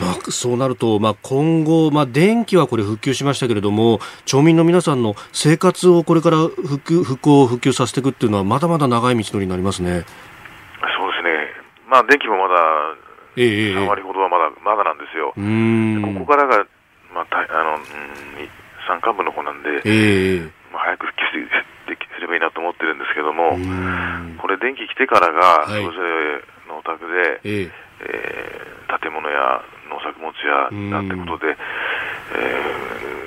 [0.00, 10.04] あ、まあ、そうなると、まあ、今後、まあ、電気はこれ復旧しましたけれども、町民の皆さんの生活をこれから復旧、復興、復旧させていくっていうのは、まだまだ長い道のりになりますね。
[11.92, 12.56] まあ、電気もまだ、
[13.36, 13.76] ええええ。
[13.76, 15.36] 3割ほどはまだ、まだなんですよ。
[15.36, 16.64] ここからが、
[17.12, 18.48] まあ、たあの、うん、
[18.88, 20.40] 山間部の方なんで、ええ
[20.72, 21.44] まあ、早く復旧
[21.92, 23.60] できすればいいなと思ってるんですけども、
[24.40, 25.84] これ電気来てからが、はい。
[25.84, 27.70] それぞれのお宅で、ええ。
[28.08, 31.56] えー建物や農作物やなんてことで、
[32.36, 32.60] え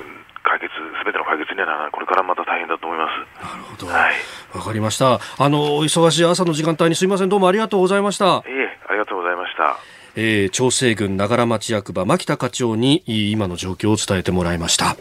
[0.02, 0.05] ー
[0.46, 3.44] 解決、すべての解決にはならない、これからまた大変だと思います。
[3.44, 3.86] なるほど。
[3.88, 4.14] はい。
[4.54, 5.18] わかりました。
[5.38, 7.28] あの、お忙しい朝の時間帯にすいません。
[7.28, 8.24] どうもありがとうございました。
[8.24, 9.76] いえ、ありがとうございました。
[10.18, 14.96] えー、調整郡長良町役場牧田課長にい今の状況を伝えてもらいました。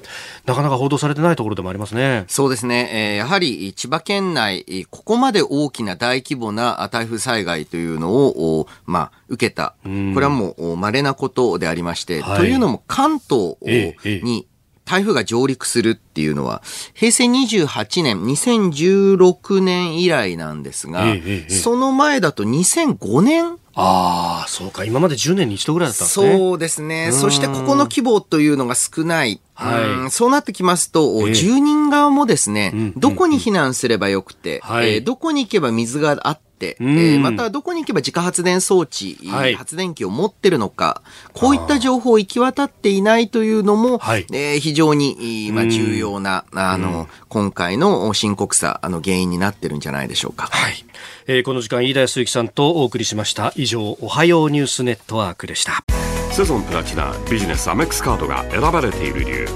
[0.46, 2.26] なかなか報道されてないところでもありますね。
[2.28, 2.90] そうですね。
[2.92, 9.76] えーやはり千葉県内、えーここまで大きな大規模なあ台風災害というのを、おまあ、受けた。
[9.84, 14.48] こんれはもうお稀なことでありまして、はいというのも関東ええええに
[14.86, 16.62] 台風が上陸するっていうのは、
[16.93, 23.58] 平成28年、2016年以来なんですが、ええその前だと2005年？
[23.78, 24.86] ああ、そうか。
[24.86, 26.38] 今まで10年に一度ぐらいだったんですね。
[26.38, 27.10] そうですね。
[27.12, 29.41] うんそしてここの規模というのが少ない。
[29.54, 36.45] はいうんそうなってきますと、ええ住人側もですね、うんどこに避難すればよくて、はいえーどこに行けば水があって、
[36.80, 41.02] うんえーまたどこに行けば自家発電装置、はい発電機を持ってるのか、
[41.34, 50.48] こういった情報を行き渡っていないというのも、はいえー非常に、まあ、うん重要な、あの、今回の深刻さ、あの、原因になってるんじゃないでしょうか。
[50.52, 50.86] はい。
[51.28, 53.52] えーこの時間、飯田康之さんとお送りしました。
[53.56, 55.84] 以上、おはようニュースネットワークでした。
[56.32, 59.48] セゾンプラチナビジネスアメックスカードが選ばれている理由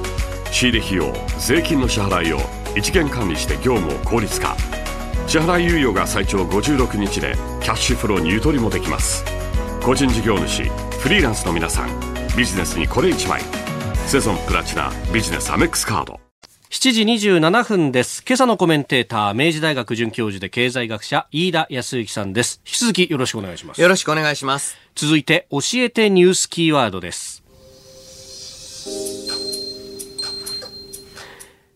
[0.49, 2.39] 仕入れ費用税金の支払いを
[2.77, 4.55] 一元管理して業務を効率化
[5.29, 9.23] 支払い猶予が最長56日でキャッシュフローにゆとりもできます
[9.83, 11.89] 個人事業主フリーランスの皆さん
[12.35, 13.43] ビジネスにこれ1枚
[14.07, 16.19] セゾンプラチナビジネスアメックスカード
[16.71, 18.23] 7時27分です。
[18.27, 22.61] 今朝のコメンテーター、明治大学准教授で経済学者、飯田康之さんです。
[22.63, 23.81] 引き続きよろしくお願いします。
[23.81, 24.77] よろしくお願いします。
[24.93, 27.43] 続いて、教えてニュースキーワードです。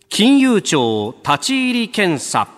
[0.10, 2.53] 金融庁立ち入り検査。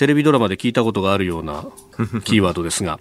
[0.00, 1.66] テレビドラマで聞いたことがあるような
[2.24, 3.00] キーワードですが、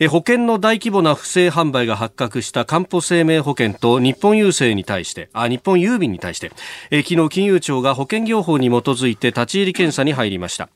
[0.00, 6.50] え保険の大規模な不正販売が発覚したかんぽ生命保険と日本郵政に対して、あ、日本郵便に対して、
[6.90, 10.70] え昨日金融庁が保険業法に基づいて立ち入り検査に入りました。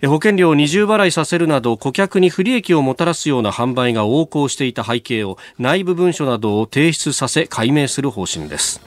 [0.00, 8.80] え保険料を二重払いさせるなど顧客に不利益をもたらすような販売が横行していた背景を内部文書などを提出させ解明する方針です。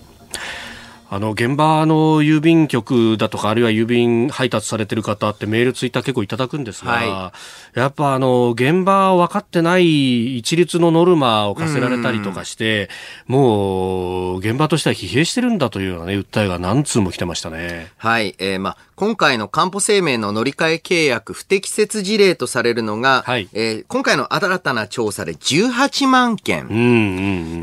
[1.12, 7.34] あの現場の郵便局だとかあるいは郵便配達されてる方ってメールツイッター結構いただくんですが、は
[7.74, 12.90] やっぱあの現場分かってない一律のノルマを課せられたりとかして、
[13.26, 17.92] もう現場としては疲弊してるんだというようなね訴えが何通も来てましたね。
[17.98, 18.36] はい。
[18.38, 26.68] えーまあ、今回のかんぽ生命の乗り換え契約不適切事例とされるのが、はいえー今回の新たな調査で18万件。
[26.68, 26.86] うんうんう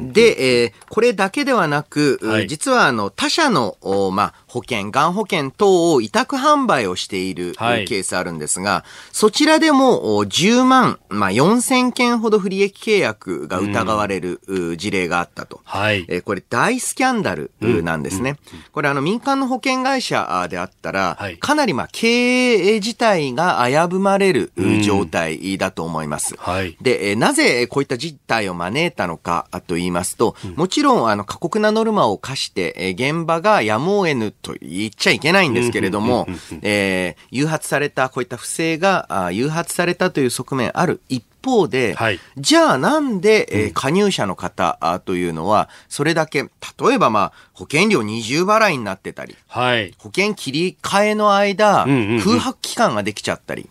[0.08, 0.12] ん。
[0.12, 3.76] で、えーこれだけではなく、はい実はあの他社の、
[4.12, 15.60] まあ、保険、がん保険等を委託販売をしている、はいケースあるんですが、そちらでもお10万、まあ、4000件ほど不利益契約が疑われる、う事例があったと。
[15.64, 16.06] はい。
[16.08, 18.36] えーこれ大スキャンダルうなんですね。
[18.72, 22.06] これあの民間の保険会社あであったら、はいかなりまあ経
[22.54, 26.34] 営自体が危ぶまれるううん状態だと思います。
[26.38, 26.76] はい。
[26.80, 36.26] で、えーなぜこういった事態を招いたのかと言いますと、もちろん、あの、過酷なノルマを課して、えー現場がやむを得ぬと言っちゃいけないんですけれども、
[36.62, 49.94] えー誘発された、こういった不正が、あ誘発されたという側面ある一方で、はいじゃあなんで、えー加入者の方あというのは、それだけ、例えばまあ、保険料二重払いになってたり、はい。
[49.98, 51.84] 保険切り替えの間、
[52.22, 53.68] 空白期間ができちゃったり。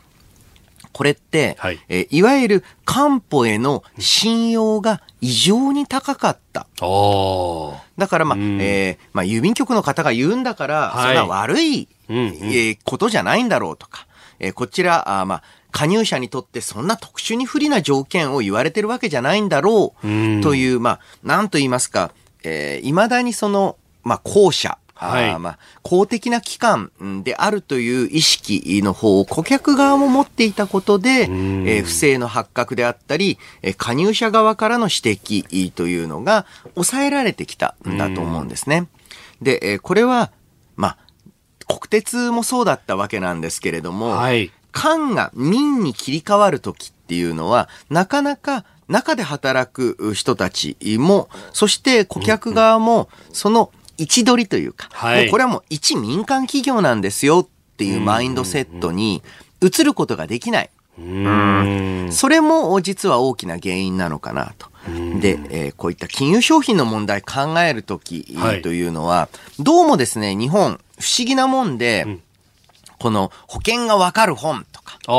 [0.95, 1.79] これって、はい。
[1.89, 6.61] えーいわゆる担保への信用が異常に高かった。
[6.61, 7.83] ああ。
[7.97, 8.61] だからまあ、うん。
[8.61, 11.07] えーまあ、郵便局の方が言うんだから、はい。
[11.07, 12.25] それは悪い、うんうん。
[12.25, 14.07] えーことじゃないんだろうとか、
[14.39, 20.41] えーこちら、あーまあ、加入者にとってそんな特殊に不利な条件を言われてるわけじゃないんだろう、うん。
[20.41, 22.13] という、まあ、なんと言いますか、
[22.45, 38.87] えー、未だにその、まあ、公社、はいまあ、公的な機関うんであるという意識の方を顧客側も持っていたことで、んえー不正の発覚であったり、えー加入者側からの指摘というのが抑えられてきたんだと思うんですね。
[39.41, 40.31] で、えーこれは、
[40.77, 40.97] まあ、
[41.67, 44.51] 国鉄もそうだったわけなんですけれども、はい。
[44.71, 55.23] 官が民に切り替わるときっていうのは、なかなか中で働く人たちも、そして顧客側も、その位置取りというか、はい。
[55.23, 59.23] もうこれはもう一民間企業なんですよっていうマインドセットに
[59.61, 60.69] 移ることができない。
[62.11, 64.69] それも実は大きな原因なのかなと。
[65.19, 68.61] で、えーこういった金融商品の問題考えるときはい。
[68.61, 69.29] というのは、
[69.59, 72.19] どうもですね、日本、不思議なもんで、
[72.99, 74.65] この保険がわかる本。
[74.71, 75.11] とか、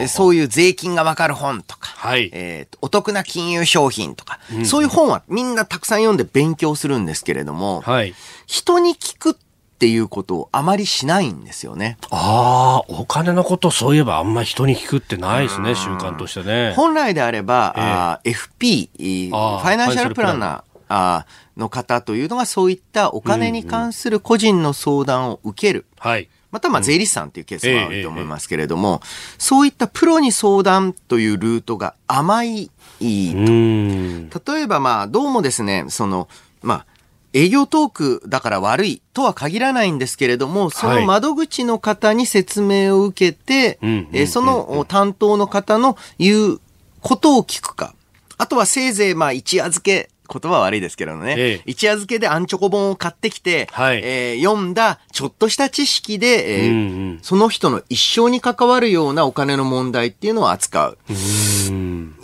[0.00, 8.14] えーそういう税金がわかる本とか、はいえーお得な金融商品とか、そういう本はみんなたくさん読んで勉強するんですけれども、はい。
[8.46, 9.34] 人に聞くっ
[9.78, 11.96] ていうことをあまりしないんですよね。
[12.10, 16.72] ああ、お金のことそういえばあんま人に聞くってないですね、習慣としてね。
[16.76, 25.86] 本来であれば、FP、えーあーファイナンシャルプランナーあーの方というのがそういったお金に関する個人の相談を受ける。
[25.98, 26.28] はい。
[26.52, 29.00] またまあ税理士さんっていうケースもあると思いますけれども、
[29.38, 32.70] そういったプロに相談というルートが甘い。
[33.00, 34.30] うーん。
[34.30, 36.28] 例えばまあどうもですね、その、
[36.62, 36.86] まあ、
[37.32, 46.60] 営業トークだから悪いとは限らないんですけれども、その窓口の方に説明を受けて、えーその担当の方の言う
[47.00, 47.94] ことを聞くか。
[48.36, 51.34] あとはせいぜいまあ一夜漬け、言葉は悪いですけどね。
[51.36, 56.78] ええ一夜漬けでアンチョコ本を買ってきて、はいえー読んだちょっとした知識で、えーうんう
[57.14, 60.98] んその人の一生に関わるようなお金の問題っていうのを扱う。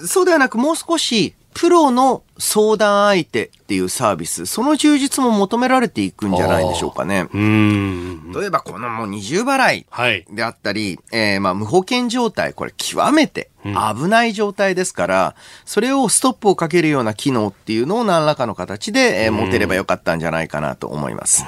[0.06, 7.22] そうではなくもう少しプロの相談相手っていうサービス、その充実も求められていくんじゃないでしょうかね。
[7.34, 8.32] うーん。
[8.32, 10.24] 例えばこのもう二重払いはい。
[10.30, 15.34] であったり、えーまあ無保険状態、これ極めて危ない状態ですから、
[15.64, 21.44] それをストップをかけるような機能っていうのを何らかの形で、えー持てればよかったんじゃないかなと思います。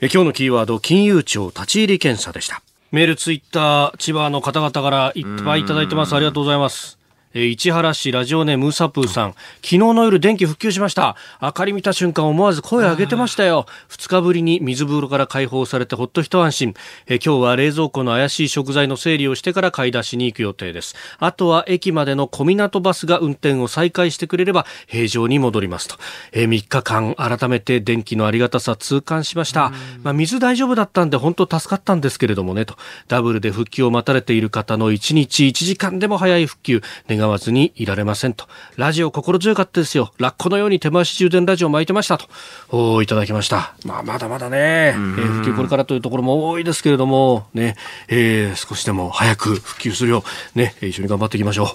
[0.00, 2.62] え今日のキーワード、金融庁立ち入り検査でした。
[2.90, 6.16] メール、ツイッター、千葉の方々からいっぱいいただいてます。
[6.16, 6.98] ありがとうございます。
[7.36, 9.32] えー市原市ラジオネームーサプーさん。
[9.56, 11.16] 昨日の夜電気復旧しました。
[11.42, 13.66] 明かり見た瞬間思わず声を上げてましたよ。
[13.88, 16.74] 二日ぶりに水風呂から解放されてほっと一安心。
[17.08, 20.94] えー今日は冷蔵庫の怪しい食材の整理をしてから買い出しに行く予定です。
[21.18, 25.96] あとは駅までの小港バスが運転を再開してくれれば平常に戻りますと。
[26.30, 29.72] えー3日間改めて電気のありがたさ痛感しました。
[30.04, 32.76] まあ、水大丈夫だったんで本当助かったんですけれどもねと。
[33.08, 38.46] ダブルで復旧を待たれている方の1日1時間でも早い復旧願わずにいられませんと。
[38.76, 40.12] ラジオ心強かったですよ。
[40.18, 42.26] ラッコのように手回し充電ラジオ巻いてましたと。
[42.70, 43.74] おーいただきました。
[43.84, 47.76] まあまだまだね、えー復旧これからというところも多いですけれども、ね、
[48.08, 51.66] えー少しでも早く復旧するよう、ね、一緒に頑張っていきましょう。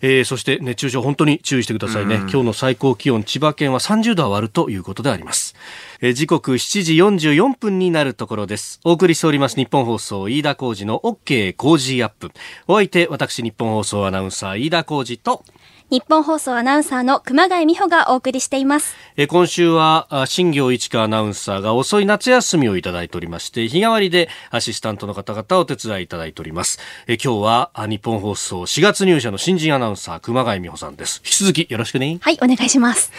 [0.00, 2.16] えーそして熱中症本当に注意してくださいね。
[2.16, 5.54] 今日の最高気温千葉県は30度は割るということであります。
[6.00, 6.94] えー時刻7時
[7.32, 8.80] 44分になるところです。
[8.84, 12.30] お送りしております日本放送飯田浩二の OK 工事アップ。
[12.68, 15.44] お相手私日本放送アナウンサー飯田浩二と
[15.88, 18.96] 日本放送アナウンサーの熊谷美穂がお送りしています。
[19.16, 26.80] えー今週は、あ新行一華アナウンサーが遅い夏休みをいただいておりまして、日替わりでアシスタントの方々をお手伝いいただいております。
[27.06, 31.22] えー今日は、あ日本放送4月入社の新人アナウンサー、熊谷美穂さんです。
[31.24, 32.18] 引き続きよろしくね。
[32.20, 33.12] はい、お願いします。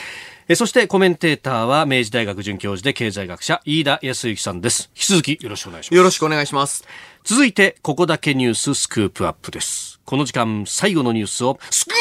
[0.49, 4.89] えーそしてコメンテーターは、明治大学准教授で経済学者、飯田康之さんです。
[4.95, 5.97] 引き続きよろしくお願いします。
[5.97, 6.85] よろしくお願いします。
[7.25, 9.99] 続いて、ここだけニューススクープアップです。
[10.05, 11.95] この時間、最後のニュースを、スクー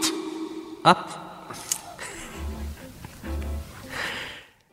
[0.00, 0.06] プ
[0.84, 1.10] アップ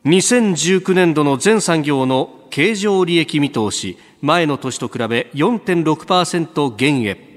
[0.08, 7.27] 2019年度の全産業の経常利益見通し、前の年と比べ4.6%減へ。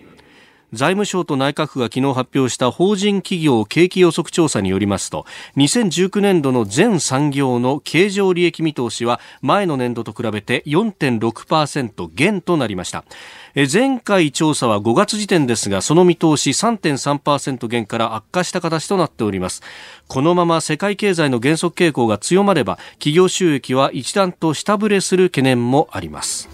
[0.74, 5.26] 財務省と内閣府が昨日発表した法人企業景気予測調査によりますと
[5.58, 13.04] 2019年度の全産業の経常利益見通しは前の年度と比べて4.6%減となりました。
[13.72, 19.62] 前回調査は5月時点ですがその見通し3.3%減から悪化した形となっております。
[20.08, 26.50] このまま世界経済の減速傾向が強まれば企業収益は一段と下振れする懸念もあります。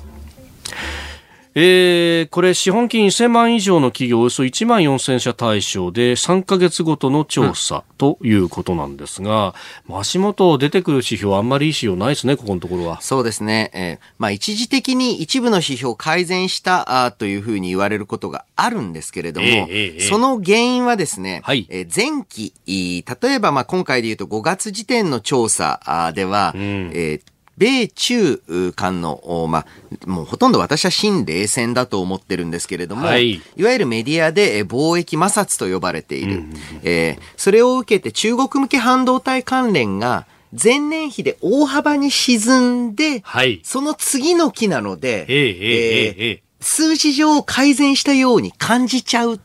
[1.60, 9.56] えーこれ資本金1000万以上の企業およそ1万4000社対象で3ヶ月ごとの調査ということなんですが、
[9.90, 13.02] 足元出てくる指標あんまりいい指標ないですね、ここのところは。
[13.02, 13.72] そうですね。
[13.74, 27.22] えーまあ一時的に一部の指標を改善したあーというふうに言われることがあるんですけれども、ええええええその原因はですね、はいえー前期、い例えばまあ今回で言うと5月時点の調査では、んえー
[27.58, 28.42] 米中
[28.76, 29.66] 間の、まあ、
[30.06, 36.54] もうほとんど私は新冷戦だと思ってるんですけれども、はい、いわゆるメディアで貿易摩擦と呼ばれている、うん、
[36.84, 49.40] えー、それを受けて中国向け半導体関連が前年比で大幅に沈んで、はい、その次の期なので、え、え、数字上改善したように感じちゃう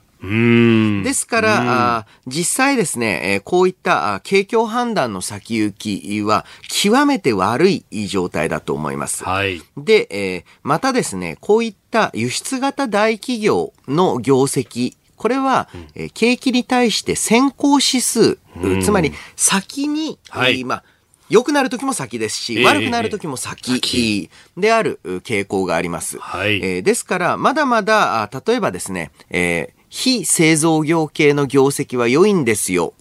[1.03, 9.25] ですから、実際ですね、えーこういった景況判断の先行きは極めて悪い状態だと思います。
[9.25, 9.61] はい。
[9.77, 18.39] で、えーまたですね、こういった輸出型大企業の業績、これは、えー景気に対して先行指数、
[18.83, 20.65] つまり先に、はい。
[21.29, 24.31] 良くなる時も先ですし、ええ悪くなる時も先先。
[24.57, 26.19] であるう傾向があります。
[26.19, 26.57] はい。
[26.63, 32.95] えーですから、まだまだ、あ例えばですね、えー非製造業系の業績は良いんですよ、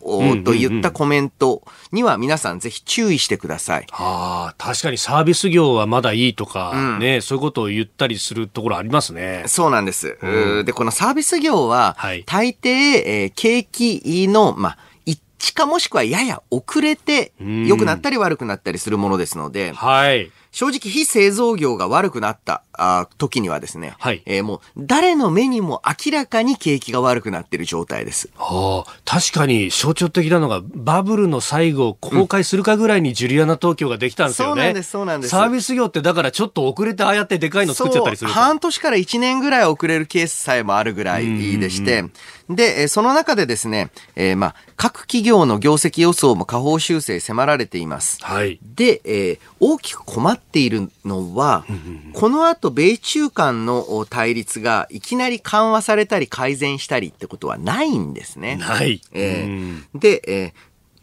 [0.43, 1.63] といったコメント
[1.93, 3.85] には皆さんぜひ注意してください。
[3.91, 9.45] はあ、確かにサービス業はまだいいとか、うんね、そういうことを言ったりするところありますね。
[9.47, 10.17] そうなんです。
[10.21, 20.29] うんで、このサービス業は、はい大抵、えー景気の、まあ、一致かもしくはやや遅れて、うん良くなったり悪くなったりするものですので、はい。
[20.51, 28.29] 正直非製造業が悪くなったあー時にはですね、はいえーもう誰の目にも明らかに景気が悪くなっている状態です。
[28.35, 34.61] はあ、確かに象徴的なのがバブルの最後を公開するかぐらいにジュリアナ東京ができたんですよね。
[34.61, 42.03] そうなんですそうなんですサービス業ってだからちょっと遅れてああやってでかいの作っちゃったりする半年から1年ぐらい遅れるケースさえもあるぐらいでして、
[42.49, 48.17] で、えーその中でですね、えーまあ、各企業の業績予想も下方修正迫られています。
[48.21, 48.59] はい。
[48.63, 51.65] で、えー大きく困っているのは、
[52.13, 58.57] この後、米中間のお対立がいきなり緩和されたり改善したりってことはないんですね。
[58.57, 59.01] ない。
[59.13, 59.87] えうん。
[59.95, 60.53] ーで、えー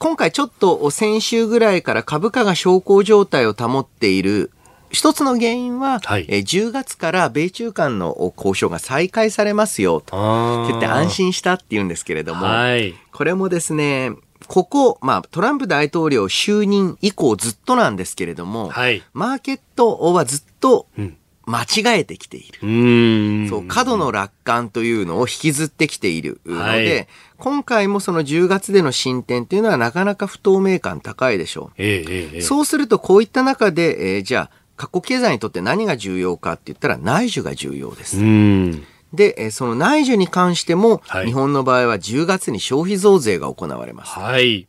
[0.00, 4.52] 今回ちょっと先週ぐらいから株価が小康状態を保っている
[4.90, 6.26] 一つの原因は、はい。
[6.28, 10.66] えー10月から米中間のお交渉が再開されますよと。
[10.68, 12.94] 言って安心したって言うんですけれども、はい。
[13.12, 14.12] これもですね、
[14.48, 19.02] ここ、まあ、トランプ大統領就任以降ずっとなんですけれども、はい。
[19.12, 21.16] マーケットはずっとうん
[21.50, 22.58] 間違えてきている。
[22.62, 23.48] うーん。
[23.48, 32.36] そう、過度の楽観というのを引きずってきているので、はい今回もその10月での進展というのはなかなか不透明感高いでしょえええええう。
[32.38, 38.18] えそうするとこういった中で、えーじゃあ、各国経済にとって何が重要かって言ったら内需が重要です。
[38.18, 38.84] うーん。
[39.12, 44.12] で、えーその内需に関しても、はい日本の場合は10月に消費増税が行われます。
[44.12, 44.66] はい。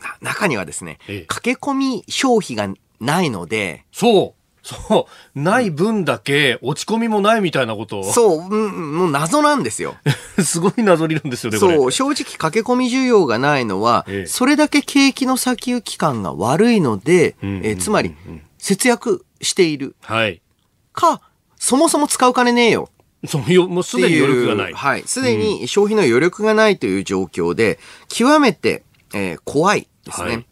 [0.00, 4.40] な中にはですね、ええ駆け込み消費がないので、そう。
[4.62, 5.40] そう。
[5.40, 8.04] ない分だけ落ち込みもないみたいなことを。
[8.04, 9.96] そう、うんもう謎なんですよ。
[10.44, 11.58] すごい謎理論ですよね。
[11.58, 18.14] そう、正直駆け込み需要がないのは、ええそれだけ景気の先行き感が悪いので、うんうんうんえーつまり、
[18.58, 20.42] 節約しているはい。
[20.92, 21.22] か、
[21.56, 22.90] そもそも使う金ねえよ
[23.26, 24.72] そう、よもうすでに余力がない。
[24.72, 25.02] はい。
[25.06, 30.26] すでに消費の余力がないという状況で、極めて、えー怖いですね。
[30.28, 30.46] はい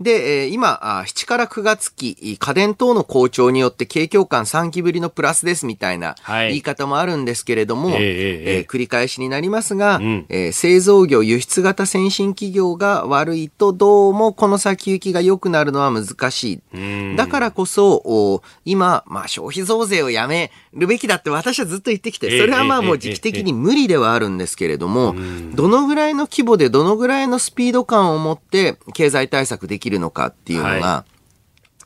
[0.00, 6.48] で、えー今あ、7から9月期、家電等の好調によって景況感3期ぶりのプラスですみたいなはい。
[6.48, 10.26] 言い方もあるんですけれども、ええええええー繰り返しになりますが、ん。
[10.28, 16.60] えー製造業、輸出型先進企業が悪いと、どうもこの先行きが良くなるのは難しい。
[16.74, 16.78] う
[17.12, 17.16] ん。
[17.16, 25.14] だからこそ、お今、まあ消費増税をやめるべきだって私はずっと言ってきて、ええそれはまあええもう時期的に無理ではあるんですけれども、
[25.54, 31.04] どのぐらいの規模でどのぐらいのスピード感を持って経済対策できるのかっていうのが、は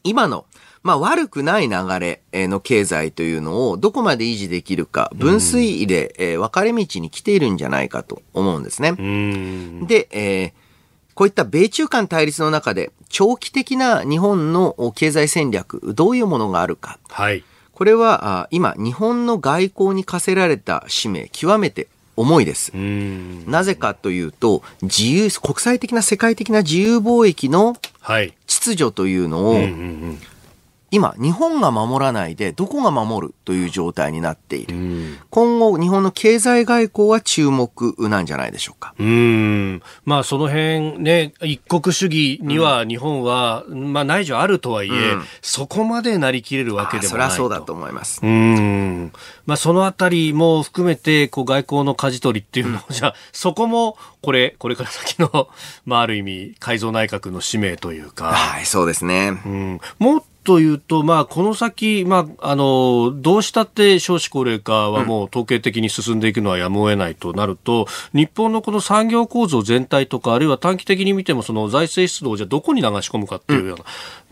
[0.04, 0.46] 今の、
[0.82, 8.92] まあ悪くない流れえーの経済というのをどこまで維持できるか、分水でえー分かれ道に来ているんじゃないかと思うんですね。
[9.86, 10.52] で、えー
[11.18, 17.00] こういった米中間対立の中で、長期的な日本のお経済戦略、どういうものがあるか。
[17.08, 17.42] はい。
[17.72, 21.88] これは、あ今、日本の外交に課せられた使命、極めて
[22.18, 22.72] 重いです。
[22.74, 28.32] なぜかというと、自由、国際的な世界的な自由貿易のはい。
[28.46, 30.18] 秩序というのを、うんうんうん。
[30.90, 34.76] 今、日本が守らないで、どこが守るという状態になっている。
[34.76, 38.94] うん今後、日本の経済外交は注目なんじゃないでしょうか。
[38.98, 39.82] うーん。
[40.04, 47.16] まあ、その辺ね、一国主義には日本は、まあ、内需あるとはいえ、うんそこまでなりきれるわけでもないと。
[47.18, 48.26] りゃそうだと思いますう。
[48.26, 49.12] ーん。
[49.46, 55.48] まあ、そのあたりも含めて、こう、外交の舵取りっていうのを、じゃあ、そこも、これ、これから先の、
[55.84, 59.40] まあ、ある意味、改造内閣の使命というか、はい、そうですね。
[59.44, 73.84] うん、もっと言うと、まあ、この先、まあ、あの、どうしたって少子高齢化はもう統計的に進んでいくのはやむを得ないとなると、日本のこの産業構造全体とか、あるいは短期的に見ても、その財政出動をじゃあどこに流し込むかっていうような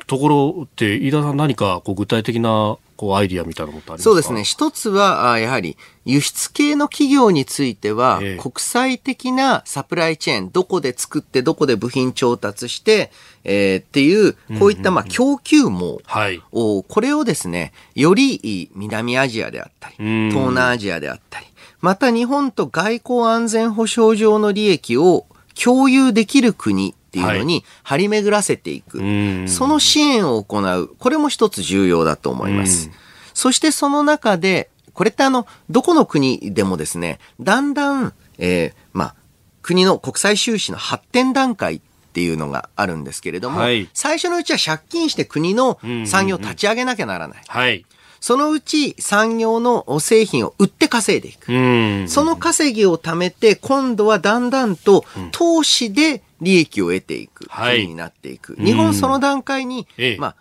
[0.07, 4.05] ところって、飯田さん何かこう具体的なこうアイディアみたいなものってありますか？
[4.05, 4.43] そうですね。。
[4.43, 13.11] 一つは、あやはり、輸出系の企業については、ええ国際的なサプライチェーン、どこで作って、どこで部品調達して、
[13.49, 16.43] えーっていう、こういった、まあ、供給網はい。
[16.51, 21.47] を、これをですね、より南アジアであったり、うん東南アジアであったり、
[21.81, 28.99] また日本と外交安全保障上の利益を共有できる国っていうのに張り巡らせていく。
[28.99, 30.95] うんその支援を行う。
[30.99, 32.91] これも一つ重要だと思います。
[33.33, 39.15] そしてその中で、これってあの、どこの国でもですね、だんだん、えーまあ、
[39.63, 41.81] 国の国際収支の発展段階っ
[42.17, 47.43] ていうのがあるんですけれども、はい最初のうちは借金して国の産業を立ち上げなきゃならない。
[47.47, 47.85] はい。
[48.21, 51.53] そのうち産業の製品を売って稼いでいく。
[51.53, 51.57] う
[52.05, 52.09] ん。
[52.09, 58.57] その稼ぎを貯めて、今度はだんだんと投資で利益を得ていくはい国になっていく。
[58.57, 60.37] 日本その段階に、ええまあ、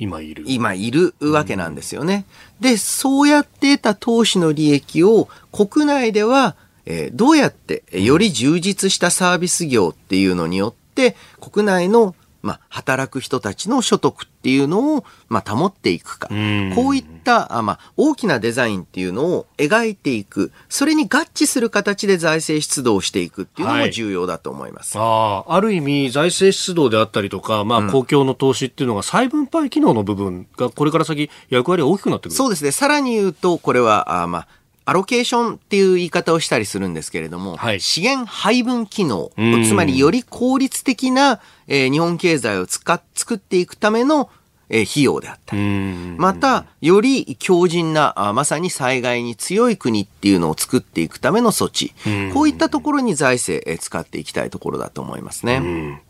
[0.00, 0.42] 今いる。
[0.48, 2.24] 今いるわけなんですよね。
[2.58, 6.56] で、そうやって得た投資の利益を国内では、
[6.86, 16.28] えーどうやってえーより充実したサービス業っていうのによって、国内の、まあ、働く人たちの所得っていうのを、まあ、保っていくか。
[16.34, 20.50] んこういった、あまあ、大きなデザインっていうのを描いていく。
[20.68, 24.98] それに合致する形で財政出動をしていくっていうのもはい重要だと思います。
[24.98, 32.36] ああ、ある意味、財政出動であったりとか、まあ、公共の投資っていうのが再分配機能の部分が、これから先、役割が大きくなってくる。
[32.36, 32.70] そうですね。
[32.70, 34.48] さらに言うと、これは、あまあ、
[34.84, 37.80] アロケーションっていう言い方をしたりするんですけれども、はい。
[37.80, 44.28] 資源配分機能うん、つまりより効率的な、えー日本経済を使っ作っていくための、
[44.68, 46.16] えー費用であったり、うん。
[46.18, 51.92] また、より強靭な、あまさに災害に強い国っていうのを作っていくための措置、
[52.32, 56.02] こういったところに財政、えー使っていきたいところだと思いますね。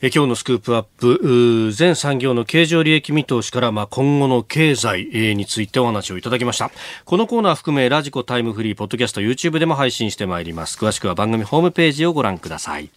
[0.00, 6.70] え今日のスクープアップ、全産業の経常利益見通しから、まあ、今後の経済についてお話をいただきました。
[7.04, 10.78] このコーナー含め、ラジコタイムフリー、ポッドキャスト、YouTube でも配信してまいります。
[10.78, 12.90] 詳しくは番組ホームページをご覧ください。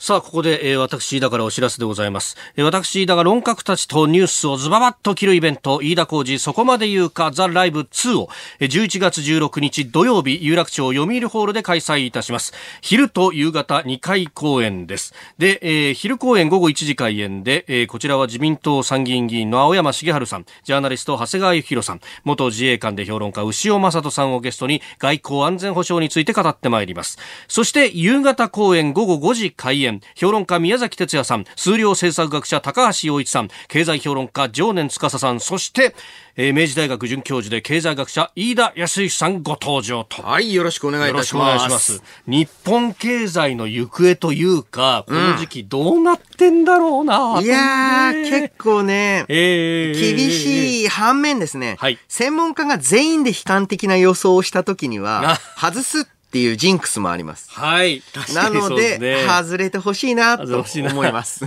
[0.00, 2.36] さあ、ここで、えー私、だからお知らせでございます。
[2.56, 8.28] えー私、だが論客たちとニュースをズババッと切るイベント、飯田浩二、そこまで言うか、ザ・ライブ2を、
[8.60, 12.52] えー11月16日土曜日、有楽町読売ホールで開催いたします。
[12.80, 15.14] 昼と夕方2回公演です。
[15.36, 27.18] で、えー昼公演午後1時開演で、えーこちらは自民党参議院議員の青山茂春さん、ジャーナリスト長谷川幸宏さん、元自衛官で評論家牛尾正人さんをゲストに外交安全保障について語ってまいります。
[27.48, 35.94] そして夕方公演午後5時開演、評論家宮崎哲也さん、数量政策学者高橋洋一さん、経済評論家常年司さん、そして、
[36.36, 40.22] えー明治大学准教授で経済学者飯田康之さんご登場と。
[40.22, 42.00] はい、よろしくお願いいたします。
[42.26, 50.32] 日本経済の行方というか、この時期どうなってんだろうな、いやー、ね結構ね、えー厳い。
[50.32, 57.50] しい反面ですね、はい専門家が全員で悲観的な予想をした時にはあ、外すっていうジンクスもあります。
[57.50, 58.02] はい。
[58.34, 61.46] なのでね外れてほしいなと思います。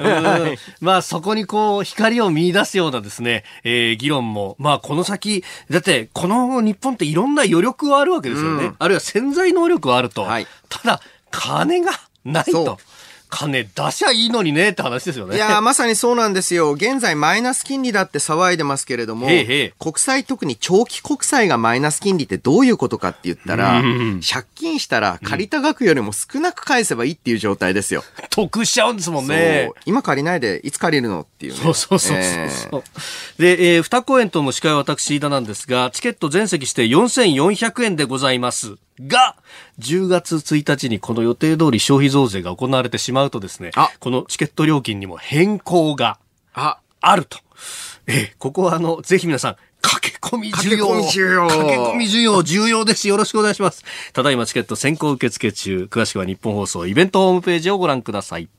[0.80, 8.66] まあそこにこう光を見出すようなですね、えー議論も、まあこの先、だってこの日本っていろんな余力はあるわけですよね。
[8.66, 10.24] うんあるいは潜在能力はあると。
[10.24, 11.92] はいただ、金が
[12.26, 12.80] ないと。
[13.32, 15.38] 金出しゃいいのにねって話ですよね。
[15.38, 16.74] いやーまさにそうなんですよ。
[16.74, 28.04] 現在マイナス金利だって騒いでますけれども、へえへえ国債特に長期国債がマイナス金利ってどういうことかって言ったら、うん借金したら借りた額よりも少なく返せばいいっていう状態ですよ。
[28.30, 29.72] 得しちゃうんですもんね。
[29.86, 31.60] 今借りないでいつ借りるのっていうね。
[31.60, 32.84] そうそうそうそうえそう。
[33.42, 38.76] で、えー、二公演とも司会は私、飯田なんですが、チケット全席して4400円でございます。
[39.08, 39.36] が、
[39.80, 46.18] 10月1日にこの予定通り消費増税が行われてしまうとですねあ、このチケット料金にも変更が
[46.54, 47.38] あ、あると。
[48.08, 50.88] えーここはあの、ぜひ皆さん、駆け込み需要。
[50.88, 53.08] 駆け込み需要駆け込み需要重要です。
[53.08, 53.84] よろしくお願いします。
[54.14, 55.88] ただいまチケット先行受付中。
[55.90, 58.50] 詳しくは日本放送イベントホームページをご覧ください。